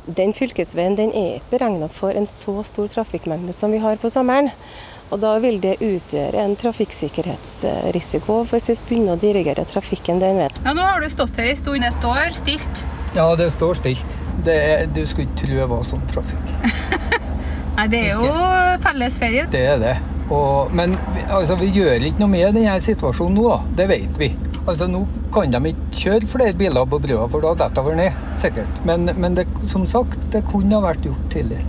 [0.05, 4.09] Den fylkesveien den er ikke beregna for en så stor trafikkmengde som vi har på
[4.09, 4.49] sommeren.
[5.11, 10.61] Og Da vil det utgjøre en trafikksikkerhetsrisiko hvis vi begynner å dirigere trafikken den veien.
[10.63, 11.83] Ja, Nå har du stått her en stund.
[11.83, 12.85] Det står stilt?
[13.13, 14.17] Ja, det står stilt.
[14.45, 16.55] Det er, du skulle ikke tro det var sånn trafikk.
[17.81, 18.33] Nei, det er jo
[18.83, 19.47] fellesferie.
[19.49, 19.95] Det er det.
[20.29, 20.91] Og, men
[21.33, 24.27] altså, vi gjør ikke noe med denne situasjonen nå, det vet vi.
[24.69, 24.99] Altså Nå
[25.33, 28.19] kan de ikke kjøre flere biler på brua, for da detter vi ned.
[28.37, 28.83] Sikkert.
[28.85, 31.65] Men, men det, som sagt, det kunne ha vært gjort tidligere.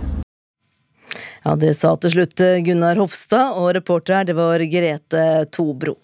[1.47, 5.95] Ja, Det sa til slutt Gunnar Hofstad, og reporter her det var Grete Tobro.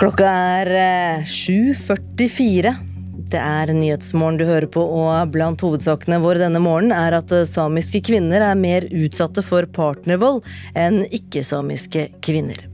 [0.00, 0.72] Klokka er
[1.28, 2.91] 7.44.
[3.32, 7.32] Eh, det er Nyhetsmorgen du hører på, og blant hovedsakene våre denne morgenen er at
[7.48, 10.42] samiske kvinner er mer utsatte for partnervold
[10.74, 12.68] enn ikke-samiske kvinner.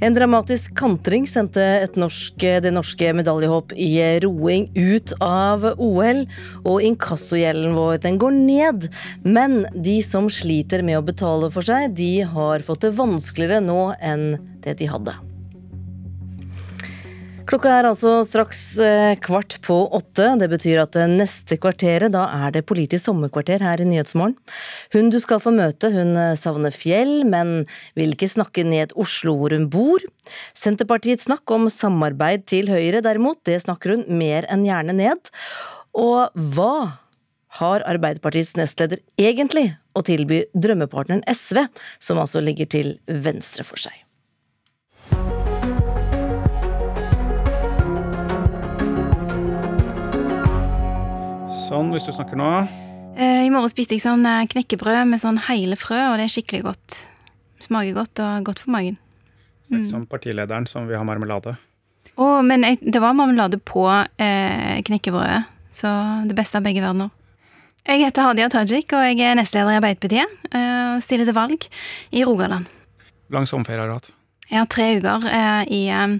[0.00, 1.60] En dramatisk kantring sendte
[2.00, 3.90] norsk, det norske medaljehopp i
[4.24, 6.22] roing ut av OL,
[6.64, 8.88] og inkassogjelden vår den går ned.
[9.20, 13.90] Men de som sliter med å betale for seg, de har fått det vanskeligere nå
[14.00, 14.30] enn
[14.64, 15.18] det de hadde.
[17.50, 20.28] Klokka er altså straks eh, kvart på åtte.
[20.38, 24.36] Det betyr at neste kvarteret, da er det politisk sommerkvarter her i Nyhetsmorgen.
[24.92, 27.64] Hun du skal få møte, hun eh, savner fjell, men
[27.98, 30.04] vil ikke snakke ned Oslo hvor hun bor.
[30.54, 35.32] Senterpartiets snakk om samarbeid til Høyre, derimot, det snakker hun mer enn gjerne ned.
[35.98, 36.74] Og hva
[37.58, 41.64] har Arbeiderpartiets nestleder egentlig å tilby drømmepartneren SV,
[41.98, 43.98] som altså ligger til venstre for seg?
[51.70, 52.48] Sånn, hvis du snakker nå.
[53.14, 56.32] Uh, I morgen spiste jeg sånn eh, knekkebrød med sånn hele frø, og det er
[56.34, 56.96] skikkelig godt.
[57.62, 58.96] Smaker godt og godt for magen.
[59.70, 59.84] Mm.
[59.86, 61.54] Som partilederen som vil ha marmelade.
[62.18, 65.44] Å, men jeg, det var marmelade på eh, knekkebrødet.
[65.70, 65.92] Så
[66.26, 67.14] det beste av begge verdener.
[67.86, 70.38] Jeg heter Hadia Tajik, og jeg er nestleder i Arbeiderpartiet.
[70.50, 71.70] Eh, stiller til valg
[72.10, 72.66] i Rogaland.
[73.30, 74.10] Lang sommerferie har du hatt?
[74.50, 76.16] Jeg har tre uker eh, i eh,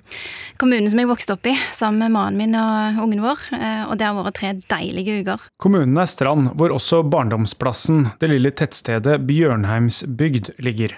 [0.60, 3.46] kommunen som jeg vokste opp i, sammen med mannen min og ungen vår.
[3.56, 5.46] Eh, og det har vært tre deilige uker.
[5.62, 10.94] Kommunen er Strand, hvor også barndomsplassen, det lille tettstedet Bjørnheimsbygd, ligger.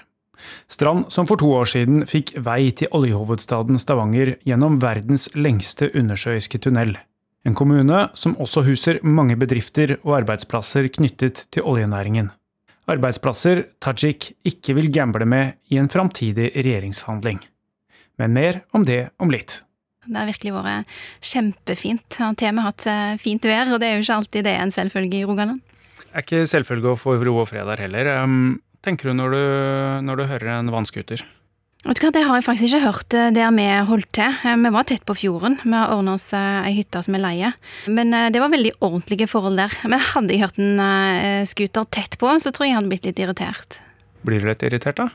[0.68, 6.60] Strand som for to år siden fikk vei til oljehovedstaden Stavanger gjennom verdens lengste undersjøiske
[6.66, 6.98] tunnel.
[7.46, 12.30] En kommune som også huser mange bedrifter og arbeidsplasser knyttet til oljenæringen
[12.90, 17.42] arbeidsplasser Tajik ikke vil gamble med i en framtidig regjeringsforhandling.
[18.20, 19.60] Men mer om det om litt.
[20.02, 22.18] Det har virkelig vært kjempefint.
[22.18, 24.56] Har til og med hatt eh, fint vær, og det er jo ikke alltid det
[24.56, 25.62] er en selvfølge i Rogaland.
[26.02, 28.10] Det er ikke selvfølge å få ro og fred der heller.
[28.82, 29.44] Tenker du når du,
[30.08, 31.22] når du hører en vannskuter?
[31.82, 34.36] Vet du hva, Det har jeg faktisk ikke hørt eh, der vi holdt til.
[34.46, 35.58] Eh, vi var tett på fjorden.
[35.64, 37.54] Vi har ordna oss eh, ei hytte som er leie.
[37.90, 39.74] Men det var veldig ordentlige forhold der.
[39.90, 43.24] Men hadde jeg hørt en scooter tett på, så tror jeg jeg hadde blitt litt
[43.24, 43.80] irritert.
[44.22, 45.10] Blir du litt irritert, da?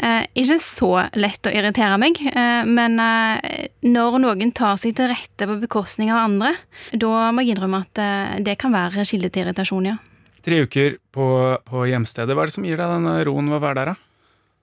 [0.00, 0.90] Eh, ikke så
[1.20, 6.08] lett å irritere meg, eh, men eh, når noen tar seg til rette på bekostning
[6.14, 6.54] av andre,
[6.94, 8.00] da må jeg innrømme at
[8.40, 9.98] det kan være kilde til irritasjon, ja.
[10.40, 11.26] Tre uker på,
[11.68, 14.09] på hjemstedet, hva er det som gir deg den roen ved å være der, da?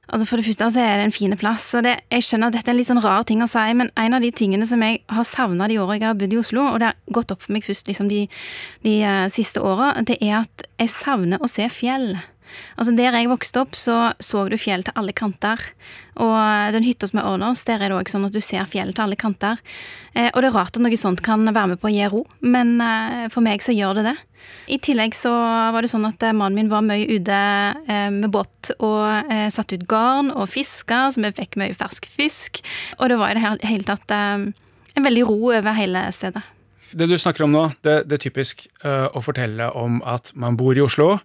[0.08, 1.74] Altså For det første så er det en fin plass.
[1.76, 3.92] og det, Jeg skjønner at dette er en litt sånn rar ting å si, men
[3.98, 6.64] en av de tingene som jeg har savna de årene jeg har bodd i Oslo,
[6.72, 8.24] og det har gått opp for meg først liksom de,
[8.88, 12.16] de uh, siste åra, det er at jeg savner å se fjell.
[12.78, 15.62] Altså Der jeg vokste opp, så så du fjell til alle kanter.
[16.18, 18.66] Og den hytta som er under oss, der er det òg sånn at du ser
[18.70, 19.60] fjell til alle kanter.
[20.14, 22.24] Eh, og det er rart at noe sånt kan være med på å gi ro,
[22.42, 24.18] men eh, for meg så gjør det det.
[24.68, 25.32] I tillegg så
[25.74, 29.48] var det sånn at eh, mannen min var mye ute eh, med båt og eh,
[29.54, 32.62] satt ut garn og fiska, så vi fikk mye fersk fisk.
[32.98, 34.48] Og det var i det hele tatt eh,
[34.98, 36.44] en veldig ro over hele stedet.
[36.92, 40.56] Det du snakker om nå, det, det er typisk uh, å fortelle om at man
[40.60, 41.18] bor i Oslo,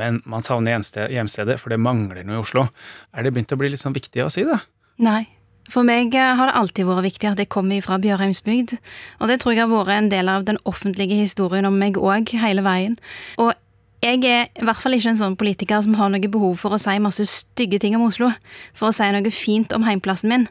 [0.00, 0.80] men man savner
[1.12, 2.66] hjemstedet, for det mangler noe i Oslo.
[3.12, 4.58] Er det begynt å bli litt sånn viktig å si det?
[5.04, 5.24] Nei.
[5.70, 8.76] For meg eh, har det alltid vært viktig at jeg kommer fra Bjørheimsbygd.
[9.20, 12.32] Og det tror jeg har vært en del av den offentlige historien om meg òg,
[12.42, 12.96] hele veien.
[13.38, 13.52] Og
[14.00, 16.80] jeg er i hvert fall ikke en sånn politiker som har noe behov for å
[16.80, 18.32] si masse stygge ting om Oslo.
[18.74, 20.48] For å si noe fint om heimplassen min.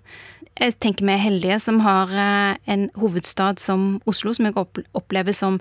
[0.60, 4.58] Jeg tenker vi er heldige som har eh, en hovedstad som Oslo, som jeg
[4.98, 5.60] opplever som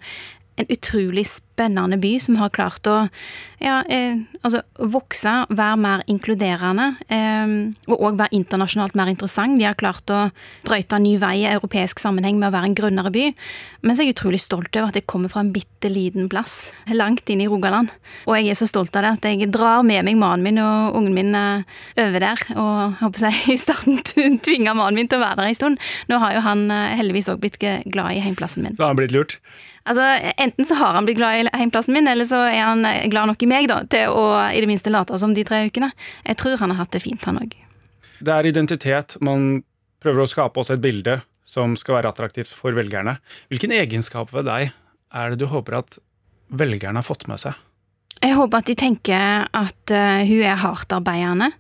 [0.59, 2.97] en utrolig spennende by som har klart å
[3.59, 7.55] ja, eh, altså vokse, være mer inkluderende eh,
[7.91, 9.59] og òg være internasjonalt mer interessant.
[9.59, 10.29] De har klart å
[10.67, 13.25] brøyte ny vei i europeisk sammenheng med å være en grønnere by.
[13.83, 16.73] Men så er jeg utrolig stolt over at jeg kommer fra en bitte liten plass
[16.91, 17.91] langt inn i Rogaland.
[18.27, 20.99] Og jeg er så stolt av det at jeg drar med meg mannen min og
[20.99, 22.45] ungen min eh, over der.
[22.55, 25.89] Og håper jeg i starten tvinga mannen min til å være der en stund.
[26.11, 28.79] Nå har jo han eh, heldigvis òg blitt glad i heimplassen min.
[28.79, 29.41] Så har han blitt lurt?
[29.89, 30.05] Altså,
[30.37, 33.43] Enten så har han blitt glad i heimplassen min, eller så er han glad nok
[33.43, 35.91] i meg da, til å i det minste late som de tre ukene.
[36.27, 37.57] Jeg tror han har hatt det fint, han òg.
[38.19, 39.17] Det er identitet.
[39.25, 39.63] Man
[40.03, 43.17] prøver å skape også et bilde som skal være attraktivt for velgerne.
[43.49, 44.75] Hvilken egenskap ved deg
[45.17, 45.99] er det du håper at
[46.49, 47.57] velgerne har fått med seg?
[48.19, 51.53] Jeg håper at de tenker at uh, hun er hardtarbeidende.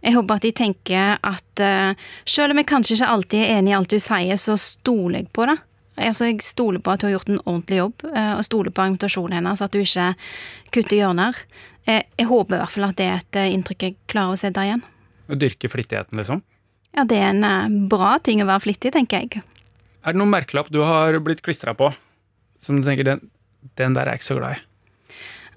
[0.00, 3.74] Jeg håper at de tenker at uh, selv om jeg kanskje ikke alltid er enig
[3.74, 5.58] i alt hun sier, så stoler jeg på det.
[5.96, 8.84] Altså, jeg stoler på at hun har gjort en ordentlig jobb, eh, og stoler på
[8.84, 10.08] argumentasjonen hennes, at hun ikke
[10.76, 11.40] kutter hjørner.
[11.88, 14.40] Eh, jeg håper i hvert fall at det er et eh, inntrykk jeg klarer å
[14.40, 14.84] se der igjen.
[15.26, 16.42] Å dyrke flittigheten, liksom?
[16.96, 19.42] Ja, det er en bra ting å være flittig, tenker jeg.
[20.06, 21.90] Er det noen merkelapp du har blitt klistra på,
[22.62, 23.24] som du tenker den,
[23.80, 24.65] den der er jeg ikke så glad i?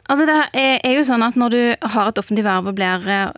[0.10, 1.62] Altså det er jo sånn at Når du
[1.94, 3.30] har et offentlig verv og blir eh,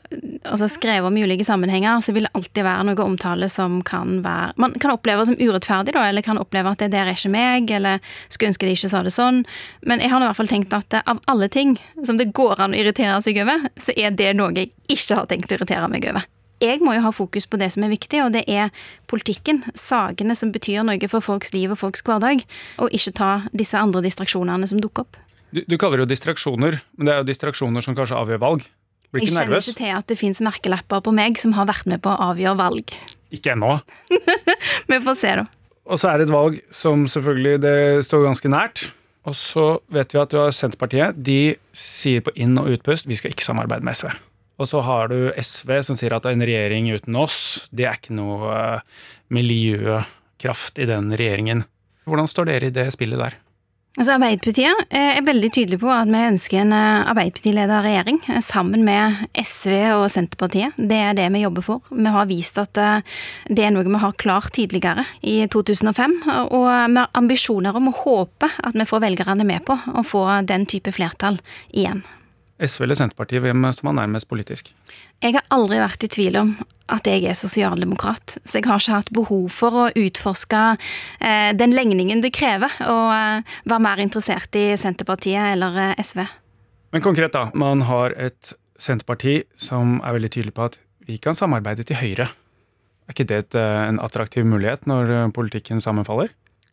[0.48, 4.22] altså skrevet om i ulike sammenhenger, så vil det alltid være noe omtale som kan
[4.24, 7.34] være Man kan oppleve som urettferdig, da, eller kan oppleve at det der er ikke
[7.34, 8.00] meg, eller
[8.30, 9.44] skulle ønske de ikke sa det sånn.
[9.84, 11.76] Men jeg har i hvert fall tenkt at av alle ting
[12.08, 15.28] som det går an å irritere seg over, så er det noe jeg ikke har
[15.30, 16.28] tenkt å irritere meg over.
[16.62, 18.70] Jeg må jo ha fokus på det som er viktig, og det er
[19.10, 19.64] politikken.
[19.74, 22.46] Sakene som betyr noe for folks liv og folks hverdag,
[22.78, 25.18] og ikke ta disse andre distraksjonene som dukker opp.
[25.52, 28.68] Du, du, kaller det jo distraksjoner, men det er jo distraksjoner som kanskje avgjør valg.
[29.12, 29.68] Blir ikke nervøs?
[29.68, 32.14] Jeg kjenner ikke til at det fins merkelapper på meg som har vært med på
[32.14, 32.96] å avgjøre valg.
[33.36, 33.76] Ikke ennå.
[34.92, 35.46] Vi får se, da.
[35.92, 37.78] Og så er det et valg som selvfølgelig det
[38.08, 38.86] står ganske nært.
[39.28, 41.18] Og så vet vi at du har Senterpartiet.
[41.18, 44.10] De sier på inn- og utpust vi skal ikke samarbeide med SV.
[44.62, 48.16] Og så har du SV som sier at en regjering uten oss, det er ikke
[48.18, 51.66] noe eh, miljøkraft i den regjeringen.
[52.10, 53.38] Hvordan står dere i det spillet der?
[54.00, 58.86] Altså Arbeiderpartiet eh, er veldig tydelig på at vi ønsker en Arbeiderparti-ledet regjering eh, sammen
[58.88, 60.78] med SV og Senterpartiet.
[60.80, 61.84] Det er det vi jobber for.
[61.92, 66.16] Vi har vist at det er noe vi har klart tidligere, i 2005.
[66.56, 70.24] Og vi har ambisjoner om å håpe at vi får velgerne med på å få
[70.48, 72.06] den type flertall igjen.
[72.62, 74.72] SV eller Senterpartiet, hvem står man nærmest politisk?
[75.22, 76.54] Jeg har aldri vært i tvil om
[76.92, 80.62] at jeg er sosialdemokrat, så jeg har ikke hatt behov for å utforske
[81.24, 86.26] eh, den legningen det krever å eh, være mer interessert i Senterpartiet eller eh, SV.
[86.92, 87.48] Men konkret, da.
[87.56, 92.28] Man har et Senterparti som er veldig tydelig på at vi kan samarbeide til høyre.
[93.08, 96.32] Er ikke det et, eh, en attraktiv mulighet når eh, politikken sammenfaller?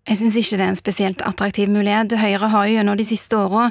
[0.08, 2.14] Jeg syns ikke det er en spesielt attraktiv mulighet.
[2.16, 3.66] Høyre har jo gjennom de siste åra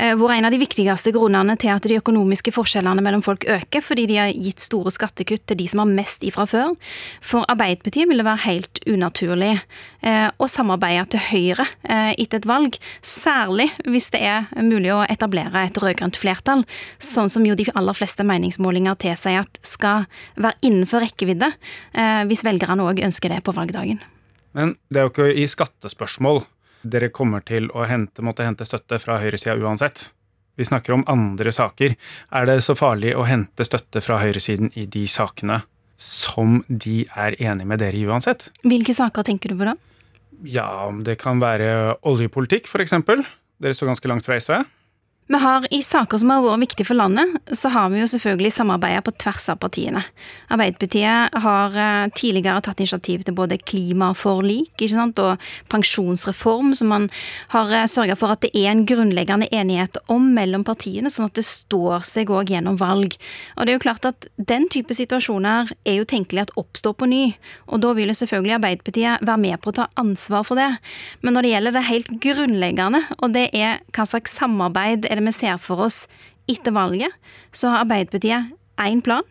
[0.00, 3.84] eh, vært en av de viktigste grunnene til at de økonomiske forskjellene mellom folk øker,
[3.84, 6.72] fordi de har gitt store skattekutt til de som har mest ifra før.
[7.20, 12.48] For Arbeiderpartiet vil det være helt unaturlig eh, å samarbeide til Høyre eh, etter et
[12.48, 16.64] valg, særlig hvis det er mulig å etablere et rød-grønt flertall,
[16.96, 20.08] sånn som jo de aller fleste meningsmålinger tilsier at skal
[20.40, 21.52] være innenfor rekkevidde,
[22.24, 24.00] hvis velgerne òg ønsker det på valgdagen.
[24.54, 26.44] Men det er jo ikke i skattespørsmål
[26.84, 30.10] dere kommer til å hente, måtte hente støtte fra høyresida uansett.
[30.54, 31.96] Vi snakker om andre saker.
[32.30, 35.62] Er det så farlig å hente støtte fra høyresiden i de sakene
[35.98, 38.50] som de er enig med dere i uansett?
[38.62, 39.74] Hvilke saker tenker du på da?
[40.44, 42.94] Ja, det kan være oljepolitikk, f.eks.
[43.00, 44.60] Dere står ganske langt fra SV.
[45.26, 48.50] Vi har I saker som har vært viktige for landet, så har vi jo selvfølgelig
[48.52, 50.02] samarbeidet på tvers av partiene.
[50.52, 55.40] Arbeiderpartiet har eh, tidligere tatt initiativ til både klimaforlik ikke sant, og
[55.72, 57.06] pensjonsreform, som man
[57.54, 61.40] har eh, sørga for at det er en grunnleggende enighet om mellom partiene, sånn at
[61.40, 63.16] det står seg òg gjennom valg.
[63.56, 67.08] Og det er jo klart at Den type situasjoner er jo tenkelig at oppstår på
[67.08, 67.22] ny,
[67.72, 70.68] og da vil selvfølgelig Arbeiderpartiet være med på å ta ansvar for det.
[71.24, 75.28] Men når det gjelder det helt grunnleggende, og det er hva slags samarbeid er det
[75.30, 76.04] vi ser for oss
[76.50, 77.14] etter valget,
[77.54, 78.52] så har Arbeiderpartiet
[78.82, 79.24] én plan.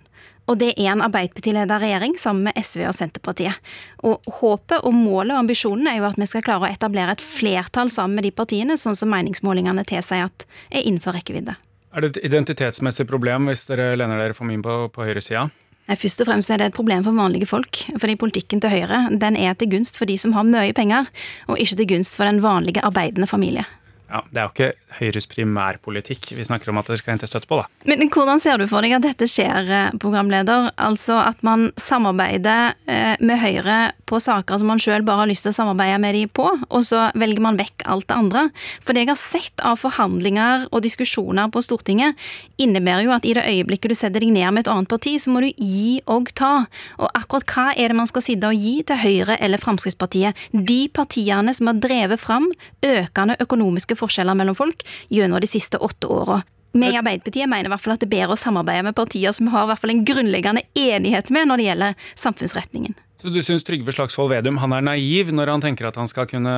[0.50, 3.60] Og det er en Arbeiderpartiledet regjering sammen med SV og Senterpartiet.
[4.04, 7.24] Og Håpet og målet og ambisjonen er jo at vi skal klare å etablere et
[7.24, 11.56] flertall sammen med de partiene, sånn som meningsmålingene tilsier at er innenfor rekkevidde.
[11.94, 15.48] Er det et identitetsmessig problem hvis dere lener dere for mye på, på høyresida?
[15.84, 17.84] Først og fremst er det et problem for vanlige folk.
[18.00, 21.10] Fordi politikken til Høyre den er til gunst for de som har mye penger,
[21.52, 23.66] og ikke til gunst for den vanlige arbeidende familie.
[24.10, 27.50] Ja, Det er jo ikke Høyres primærpolitikk vi snakker om at dere skal hente støtte
[27.50, 27.68] på, da.
[27.90, 30.72] Men hvordan ser du for deg at dette skjer, eh, programleder?
[30.78, 33.80] Altså at man samarbeider eh, med Høyre
[34.10, 36.86] på saker som man sjøl bare har lyst til å samarbeide med de på, og
[36.86, 38.46] så velger man vekk alt det andre.
[38.84, 42.20] For det jeg har sett av forhandlinger og diskusjoner på Stortinget,
[42.62, 45.34] innebærer jo at i det øyeblikket du setter deg ned med et annet parti, så
[45.34, 46.68] må du gi og ta.
[47.00, 50.38] Og akkurat hva er det man skal sitte og gi til Høyre eller Fremskrittspartiet?
[50.54, 52.50] De partiene som har drevet fram
[52.86, 56.42] økende økonomiske forskjeller mellom folk gjennom de siste åtte åra.
[56.74, 59.36] Vi i Arbeiderpartiet mener i hvert fall at det er bedre å samarbeide med partier
[59.36, 62.96] som har i hvert fall en grunnleggende enighet med når det gjelder samfunnsretningen.
[63.24, 66.28] Så du syns Trygve Slagsvold Vedum han er naiv når han tenker at han skal
[66.28, 66.54] kunne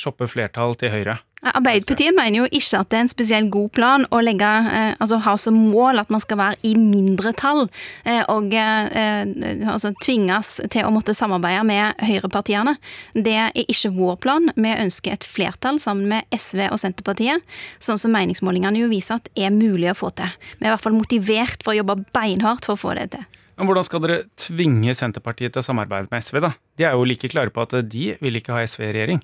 [0.00, 1.18] shoppe flertall til Høyre?
[1.46, 5.18] Arbeiderpartiet mener jo ikke at det er en spesielt god plan å legge, eh, altså
[5.26, 7.66] ha som mål at man skal være i mindretall
[8.08, 9.28] eh, og eh,
[9.68, 12.78] altså tvinges til å måtte samarbeide med høyrepartiene.
[13.12, 14.50] Det er ikke vår plan.
[14.56, 17.44] Vi ønsker et flertall sammen med SV og Senterpartiet,
[17.76, 20.32] sånn som meningsmålingene jo viser at er mulig å få til.
[20.56, 23.28] Vi er i hvert fall motivert for å jobbe beinhardt for å få det til.
[23.56, 26.52] Men Hvordan skal dere tvinge Senterpartiet til å samarbeide med SV, da?
[26.76, 29.22] De er jo like klare på at de vil ikke ha SV i regjering.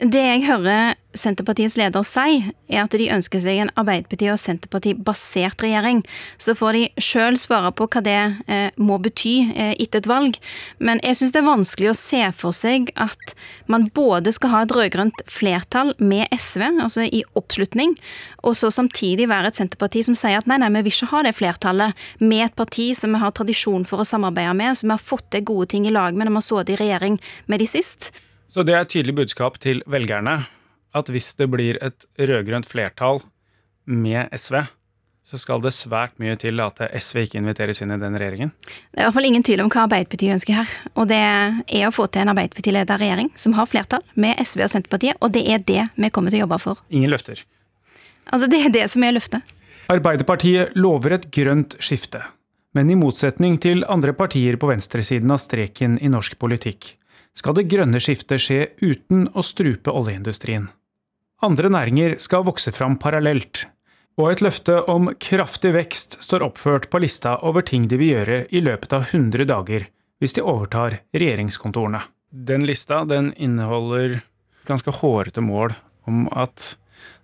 [0.00, 2.38] Det jeg hører Senterpartiets leder si,
[2.72, 5.98] er at de ønsker seg en Arbeiderparti- og Senterparti-basert regjering.
[6.40, 8.14] Så får de sjøl svare på hva det
[8.48, 10.38] eh, må bety eh, etter et valg.
[10.80, 13.34] Men jeg syns det er vanskelig å se for seg at
[13.68, 17.92] man både skal ha et rød-grønt flertall med SV, altså i oppslutning,
[18.40, 21.24] og så samtidig være et Senterparti som sier at nei, nei, vi vil ikke ha
[21.28, 24.96] det flertallet med et parti som vi har tradisjon for å samarbeide med, som vi
[24.96, 27.22] har fått til gode ting i lag med når vi har sittet i regjering
[27.52, 28.12] med de sist.
[28.50, 30.40] Så det er et tydelig budskap til velgerne
[30.96, 33.20] at hvis det blir et rød-grønt flertall
[33.86, 34.64] med SV,
[35.22, 38.50] så skal det svært mye til at SV ikke inviteres inn i den regjeringen?
[38.90, 40.72] Det er i hvert fall ingen tvil om hva Arbeiderpartiet ønsker her.
[40.98, 44.72] Og det er å få til en Arbeiderparti-ledet regjering som har flertall med SV og
[44.74, 46.82] Senterpartiet, og det er det vi kommer til å jobbe for.
[46.90, 47.44] Ingen løfter?
[48.26, 49.54] Altså, det er det som er løftet.
[49.90, 52.24] Arbeiderpartiet lover et grønt skifte.
[52.74, 56.96] Men i motsetning til andre partier på venstresiden av streken i norsk politikk,
[57.36, 60.68] skal det grønne skiftet skje uten å strupe oljeindustrien.
[61.40, 63.64] Andre næringer skal vokse fram parallelt,
[64.20, 68.42] og et løfte om kraftig vekst står oppført på lista over ting de vil gjøre
[68.52, 69.86] i løpet av 100 dager
[70.20, 72.02] hvis de overtar regjeringskontorene.
[72.30, 74.20] Den lista den inneholder
[74.68, 75.72] ganske hårete mål
[76.10, 76.74] om at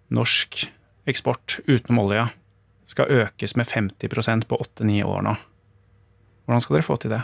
[0.08, 0.62] norsk
[1.06, 2.30] eksport utenom olja
[2.88, 5.36] skal økes med 50% på 8-9 år nå.
[6.46, 7.22] Hvordan skal dere få til det?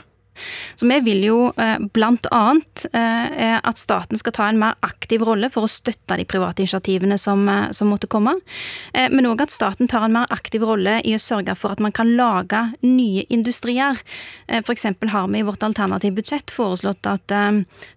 [0.74, 1.78] Så vi vil jo bl.a.
[1.92, 6.26] blant annet eh, at staten skal ta en mer aktiv rolle for å støtte de
[6.28, 8.34] private initiativene som, eh, som måtte komme.
[8.92, 11.94] Men òg at staten tar en mer aktiv rolle i å sørge for at man
[11.94, 13.98] kan lage nye industrier.
[14.48, 14.84] F.eks.
[15.12, 17.32] har vi i vårt alternative budsjett foreslått at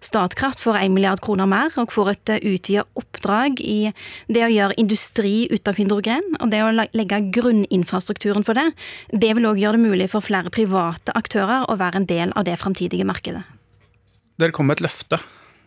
[0.04, 3.92] Statkraft får 1 milliard kroner mer og får et utvidet oppdrag i
[4.32, 8.70] det å gjøre industri ut av hydrogen, og det å legge grunninfrastrukturen for det.
[9.12, 12.46] Det vil òg gjøre det mulig for flere private aktører å være en del av
[12.48, 13.44] det framtidige markedet.
[14.40, 15.20] Dere kom med et løfte.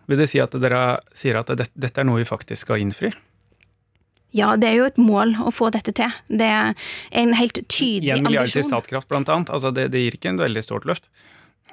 [0.10, 3.12] Vil det si at dere sier at dette er noe vi faktisk skal innfri?
[4.36, 6.14] Ja, det er jo et mål å få dette til.
[6.30, 6.76] Det er
[7.18, 8.26] en helt tydelig ambisjon.
[8.26, 9.50] 1 milliard til Statkraft, blant annet.
[9.54, 11.10] Altså det, det gir ikke en veldig stort løft.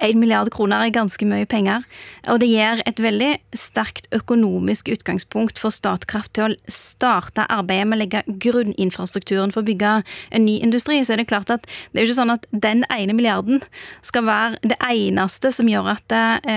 [0.03, 1.85] 1 milliard kroner er ganske mye penger,
[2.29, 7.97] og det gir et veldig sterkt økonomisk utgangspunkt for Statkraft til å starte arbeidet med
[7.97, 9.93] å legge grunninfrastrukturen for å bygge
[10.35, 10.99] en ny industri.
[11.01, 13.63] Så er det klart at det er jo ikke sånn at den ene milliarden
[14.05, 16.53] skal være det eneste som gjør at, det,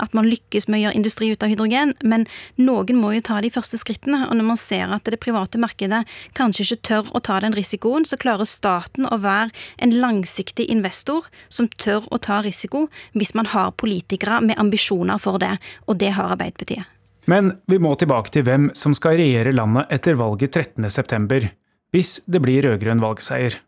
[0.00, 2.26] at man lykkes med å gjøre industri ut av hydrogen, men
[2.60, 4.24] noen må jo ta de første skrittene.
[4.28, 6.04] Og når man ser at det private markedet
[6.38, 11.28] kanskje ikke tør å ta den risikoen, så klarer staten å være en langsiktig investor
[11.52, 12.77] som tør å ta risiko
[13.18, 15.56] hvis man har politikere med ambisjoner for det,
[15.86, 16.86] og det har Arbeiderpartiet.
[17.28, 21.48] Men vi må tilbake til hvem som skal regjere landet etter valget 13.9.
[21.92, 23.58] hvis det blir rød-grønn valgseier.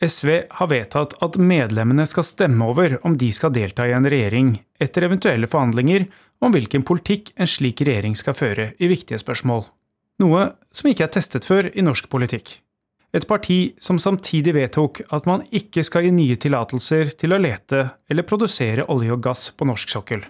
[0.00, 4.54] SV har vedtatt at medlemmene skal stemme over om de skal delta i en regjering
[4.80, 6.06] etter eventuelle forhandlinger
[6.40, 9.66] om hvilken politikk en slik regjering skal føre i viktige spørsmål.
[10.20, 12.58] Noe som ikke er testet før i norsk politikk.
[13.10, 17.88] Et parti som samtidig vedtok at man ikke skal gi nye tillatelser til å lete
[18.10, 20.22] eller produsere olje og gass på norsk sokkel.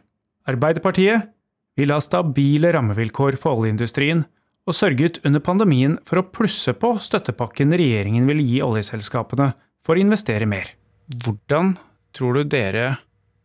[0.49, 1.29] Arbeiderpartiet
[1.77, 4.25] vil ha stabile rammevilkår for oljeindustrien,
[4.69, 9.51] og sørget under pandemien for å plusse på støttepakken regjeringen vil gi oljeselskapene
[9.85, 10.75] for å investere mer.
[11.11, 11.75] Hvordan
[12.17, 12.99] tror du dere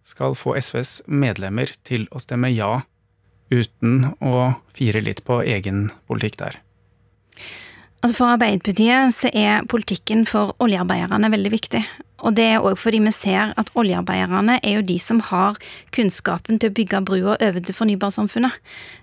[0.06, 2.84] skal få SVs medlemmer til å stemme ja,
[3.50, 6.60] uten å fire litt på egen politikk der?
[8.04, 11.82] Altså For Arbeiderpartiet så er politikken for oljearbeiderne veldig viktig.
[12.24, 15.58] Og det er òg fordi vi ser at oljearbeiderne er jo de som har
[15.96, 18.56] kunnskapen til å bygge brua over til fornybarsamfunnet.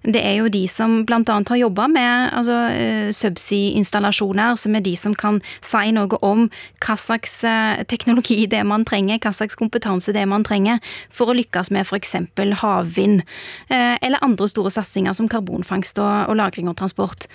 [0.02, 1.20] Det er jo de som bl.a.
[1.20, 6.46] har jobba med altså, eh, subsea-installasjoner, som er de som kan si noe om
[6.82, 10.80] hva slags eh, teknologi det er man trenger, hva slags kompetanse det er man trenger
[11.12, 12.16] for å lykkes med f.eks.
[12.62, 13.26] havvind,
[13.68, 17.26] eh, eller andre store satsinger som karbonfangst og, lagring og transport.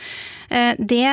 [0.50, 1.08] Det,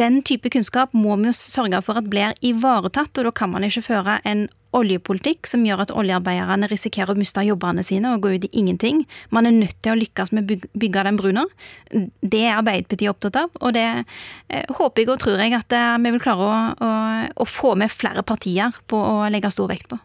[0.00, 3.67] den type kunnskap må vi jo sørge for at blir ivaretatt, og da kan man
[3.70, 4.46] ikke føre en
[4.76, 9.04] oljepolitikk som gjør at oljearbeiderne risikerer å miste jobbene sine og gå ut i ingenting.
[9.34, 11.46] Man er nødt til å lykkes med å bygge den bruna.
[11.88, 15.94] Det er Arbeiderpartiet opptatt av, og det eh, håper jeg og tror jeg at eh,
[16.04, 16.92] vi vil klare å, å,
[17.32, 20.00] å få med flere partier på å legge stor vekt på.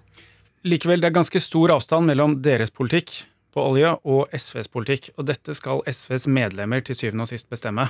[0.64, 3.12] Likevel, det er ganske stor avstand mellom deres politikk
[3.54, 7.90] på olje og SVs politikk, og dette skal SVs medlemmer til syvende og sist bestemme.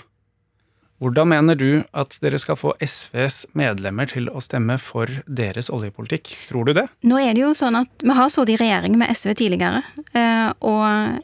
[1.02, 6.30] Hvordan mener du at dere skal få SVs medlemmer til å stemme for deres oljepolitikk?
[6.48, 6.86] Tror du det?
[7.04, 9.82] Nå er det jo sånn at Vi har sittet i regjering med SV tidligere.
[10.14, 10.84] Eh, og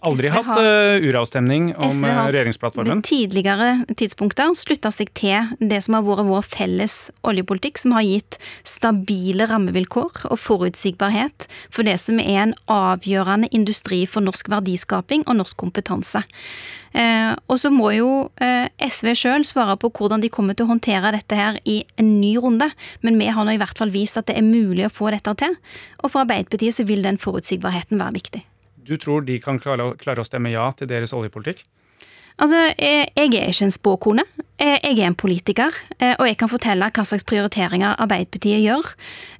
[0.10, 3.04] Aldri SV hatt har, eh, uravstemning om SV har, regjeringsplattformen?
[3.04, 8.04] Ved tidligere tidspunkter slutta seg til det som har vært vår felles oljepolitikk, som har
[8.04, 15.24] gitt stabile rammevilkår og forutsigbarhet for det som er en avgjørende industri for norsk verdiskaping
[15.28, 16.24] og norsk kompetanse.
[16.94, 18.10] Eh, og så må jo
[18.42, 22.16] eh, SV sjøl svare på hvordan de kommer til å håndtere dette her i en
[22.22, 22.70] ny runde.
[23.06, 25.36] Men vi har nå i hvert fall vist at det er mulig å få dette
[25.42, 25.58] til.
[26.04, 28.44] Og for Arbeiderpartiet så vil den forutsigbarheten være viktig.
[28.90, 31.62] Du tror de kan klare, å stemme ja til deres oljepolitikk?
[32.40, 34.24] Altså, jeg er ikke en spåkone.
[34.60, 38.90] Jeg er en politiker, eh, og jeg kan fortelle hva slags prioriteringer Arbeiderpartiet gjør.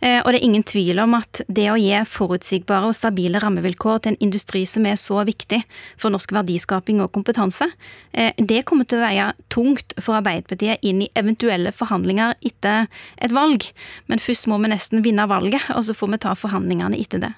[0.02, 4.00] Eh, og det er ingen tvil om at det å gi forutsigbare og stabile rammevilkår
[4.00, 5.62] til en industri som er så viktig
[6.00, 7.68] for norsk verdiskaping og kompetanse,
[8.14, 12.88] eh, det kommer til å veie tungt for Arbeiderpartiet inn i eventuelle forhandlinger etter
[13.20, 13.68] et valg.
[14.08, 17.36] Men først må vi nesten vinne valget, og så får vi ta forhandlingene etter det.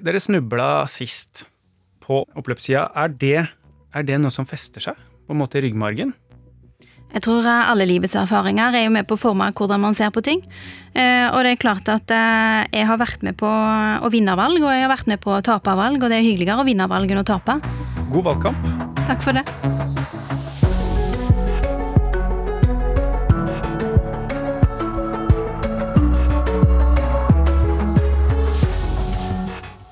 [0.00, 1.44] Dere snubla sist
[2.08, 2.88] på oppløpssida.
[2.96, 3.48] Er det
[3.94, 6.14] er det noe som fester seg på en måte i ryggmargen?
[7.08, 10.12] Jeg tror eh, alle livets erfaringer er jo med på å forme hvordan man ser
[10.12, 10.42] på ting.
[10.92, 14.60] Eh, og det er klart at eh, jeg har vært med på å vinne valg,
[14.60, 16.88] og jeg har vært med på å tape valg, og det er hyggeligere å vinne
[16.90, 17.60] valg enn å tape.
[18.12, 18.72] God valgkamp.
[19.08, 19.46] Takk for det.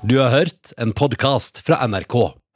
[0.07, 2.36] Du har hørt en podkast fra NRK.